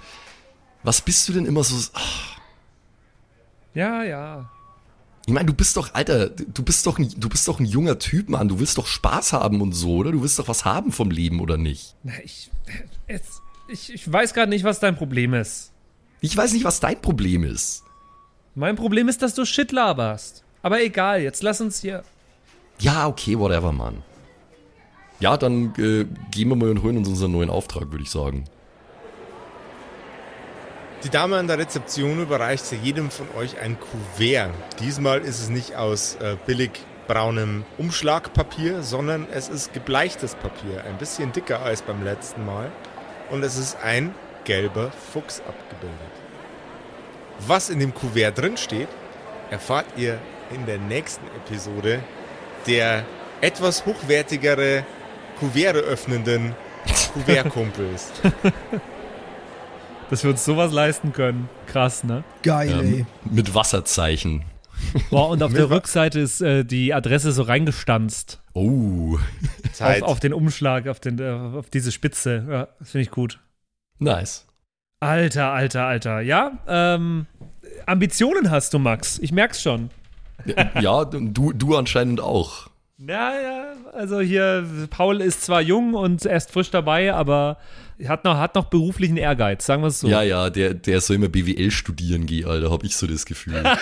[0.82, 1.76] Was bist du denn immer so.
[1.94, 2.36] Ach,
[3.74, 4.50] Ja, ja.
[5.26, 7.98] Ich meine, du bist doch, Alter, du bist doch, ein, du bist doch ein junger
[7.98, 8.48] Typ, Mann.
[8.48, 10.12] Du willst doch Spaß haben und so, oder?
[10.12, 11.94] Du willst doch was haben vom Leben, oder nicht?
[12.02, 12.50] Na, ich,
[13.08, 15.70] jetzt, ich, ich weiß gerade nicht, was dein Problem ist.
[16.20, 17.84] Ich weiß nicht, was dein Problem ist.
[18.54, 20.42] Mein Problem ist, dass du Shit laberst.
[20.62, 22.02] Aber egal, jetzt lass uns hier.
[22.78, 24.02] Ja, okay, whatever, Mann.
[25.20, 28.44] Ja, dann äh, gehen wir mal und holen uns unseren neuen Auftrag, würde ich sagen.
[31.04, 34.52] Die Dame an der Rezeption überreicht jedem von euch ein Kuvert.
[34.78, 36.70] Diesmal ist es nicht aus äh, billig
[37.08, 42.70] braunem Umschlagpapier, sondern es ist gebleichtes Papier, ein bisschen dicker als beim letzten Mal.
[43.30, 45.98] Und es ist ein gelber Fuchs abgebildet.
[47.48, 48.88] Was in dem Kuvert drin steht,
[49.50, 50.20] erfahrt ihr
[50.54, 51.98] in der nächsten Episode
[52.68, 53.04] der
[53.40, 54.84] etwas hochwertigere
[55.40, 56.54] Kuverte öffnenden
[57.12, 58.12] Kuvertkumpels.
[60.12, 61.48] Dass wir uns sowas leisten können.
[61.66, 62.22] Krass, ne?
[62.42, 62.94] Geil, ey.
[62.98, 64.44] Ähm, mit Wasserzeichen.
[65.08, 68.42] Boah, und auf der Rückseite ist äh, die Adresse so reingestanzt.
[68.52, 70.02] Oh, Auf, Zeit.
[70.02, 72.46] auf den Umschlag, auf, den, äh, auf diese Spitze.
[72.46, 73.40] Ja, das finde ich gut.
[74.00, 74.46] nice.
[75.00, 76.20] Alter, alter, alter.
[76.20, 77.24] Ja, ähm,
[77.86, 79.18] Ambitionen hast du, Max.
[79.18, 79.88] Ich merk's schon.
[80.78, 82.68] Ja, du, du anscheinend auch.
[83.08, 87.58] Ja, ja, also hier, Paul ist zwar jung und erst frisch dabei, aber
[88.06, 90.08] hat noch, hat noch beruflichen Ehrgeiz, sagen wir es so.
[90.08, 93.64] Ja, ja, der, der soll immer BWL studieren gehen, Alter, hab ich so das Gefühl.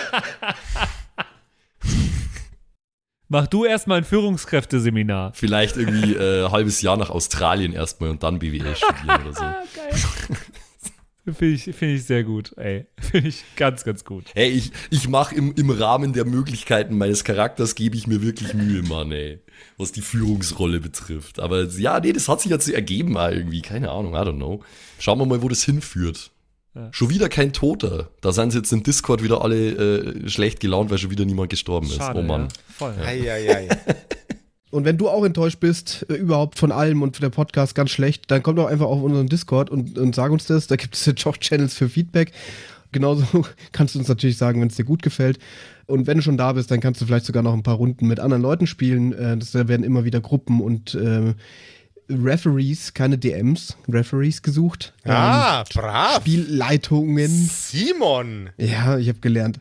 [3.27, 5.33] Mach du erstmal ein Führungskräfteseminar.
[5.35, 9.41] Vielleicht irgendwie äh, ein halbes Jahr nach Australien erstmal und dann BWL studieren oder so.
[9.75, 9.91] Geil.
[11.33, 12.85] Finde ich, find ich sehr gut, ey.
[12.99, 14.25] Finde ich ganz, ganz gut.
[14.35, 18.53] Ey, ich, ich mache im, im Rahmen der Möglichkeiten meines Charakters, gebe ich mir wirklich
[18.53, 19.39] Mühe, Mann, ey.
[19.77, 21.39] Was die Führungsrolle betrifft.
[21.39, 23.61] Aber ja, nee, das hat sich jetzt ergeben mal irgendwie.
[23.61, 24.63] Keine Ahnung, I don't know.
[24.99, 26.31] Schauen wir mal, wo das hinführt.
[26.73, 26.89] Ja.
[26.91, 28.09] Schon wieder kein Toter.
[28.21, 31.49] Da sind sie jetzt im Discord wieder alle äh, schlecht gelaunt, weil schon wieder niemand
[31.49, 31.97] gestorben ist.
[31.97, 32.43] Schade, oh Mann.
[32.43, 32.47] Ja?
[32.77, 32.95] Voll.
[33.03, 33.67] Eieiei.
[34.71, 38.31] Und wenn du auch enttäuscht bist, äh, überhaupt von allem und der Podcast ganz schlecht,
[38.31, 40.67] dann komm doch einfach auf unseren Discord und, und sag uns das.
[40.67, 42.31] Da gibt es jetzt auch Channels für Feedback.
[42.93, 43.25] Genauso
[43.73, 45.39] kannst du uns natürlich sagen, wenn es dir gut gefällt.
[45.87, 48.07] Und wenn du schon da bist, dann kannst du vielleicht sogar noch ein paar Runden
[48.07, 49.11] mit anderen Leuten spielen.
[49.13, 51.33] Äh, Das da werden immer wieder Gruppen und äh,
[52.09, 54.93] Referees, keine DMs, Referees gesucht.
[55.05, 56.15] Ah, Ähm, brav.
[56.17, 57.27] Spielleitungen.
[57.29, 58.49] Simon.
[58.57, 59.59] Ja, ich habe gelernt.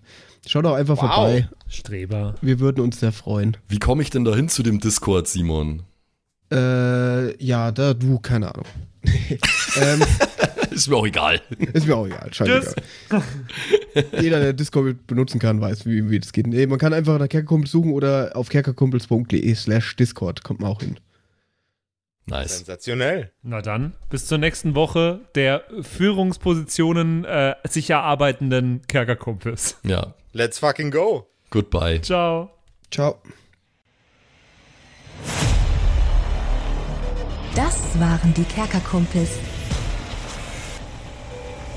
[0.51, 1.15] Schau doch einfach Wow.
[1.15, 1.49] vorbei.
[1.69, 2.35] Streber.
[2.43, 3.57] Wir würden uns sehr freuen.
[3.69, 5.85] Wie komme ich denn da hin zu dem Discord, Simon?
[6.51, 8.67] Äh, ja, da du, keine Ahnung.
[9.81, 10.03] ähm,
[10.73, 11.41] Ist mir auch egal.
[11.73, 12.75] ist mir auch egal, scheißegal.
[14.21, 16.49] Jeder, der Discord benutzen kann, weiß, wie, wie das geht.
[16.49, 20.81] Nee, man kann einfach nach Kerkerkumpels suchen oder auf kerkerkumpels.de slash Discord kommt man auch
[20.81, 20.97] hin.
[22.27, 22.59] Nice.
[22.59, 23.33] Sensationell.
[23.43, 29.79] Na dann, bis zur nächsten Woche der Führungspositionen äh, sich erarbeitenden Kerkerkumpels.
[29.83, 30.15] Ja.
[30.33, 31.27] Let's fucking go.
[31.51, 32.01] Goodbye.
[32.01, 32.51] Ciao.
[32.91, 33.17] Ciao.
[37.57, 39.39] Das waren die Kerkerkumpels.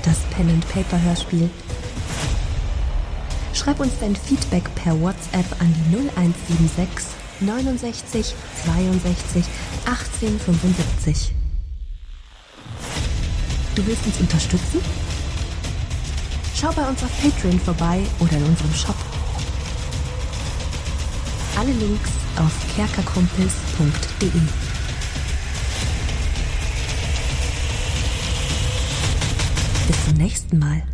[0.04, 1.50] Das Pen and Paper Hörspiel.
[3.54, 8.34] Schreib uns dein Feedback per WhatsApp an die 0176 69
[8.64, 9.44] 62
[9.86, 11.32] 18 75.
[13.74, 14.80] Du willst uns unterstützen?
[16.54, 18.96] Schau bei uns auf Patreon vorbei oder in unserem Shop.
[21.58, 24.30] Alle Links auf kerkerkumpels.de.
[29.86, 30.93] Bis zum nächsten Mal.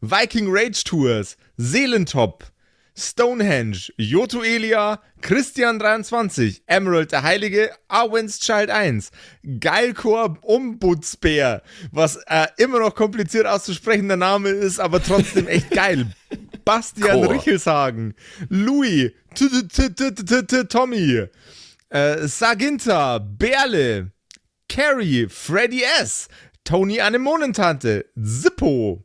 [0.00, 2.44] Viking Rage Tours, Seelentop,
[2.96, 9.10] Stonehenge, Joto Elia, Christian23, Emerald der Heilige, Arwen's Child 1,
[9.60, 16.06] Geilkor Ombudsbär, was äh, immer noch kompliziert auszusprechender Name ist, aber trotzdem echt geil.
[16.64, 17.34] Bastian Chor.
[17.34, 18.14] Richelshagen,
[18.48, 19.12] Louis,
[20.68, 21.26] Tommy,
[21.88, 24.12] äh, Saginta, Berle,
[24.68, 26.28] Carrie, Freddy S.,
[26.64, 29.04] Tony Anemonentante, Zippo,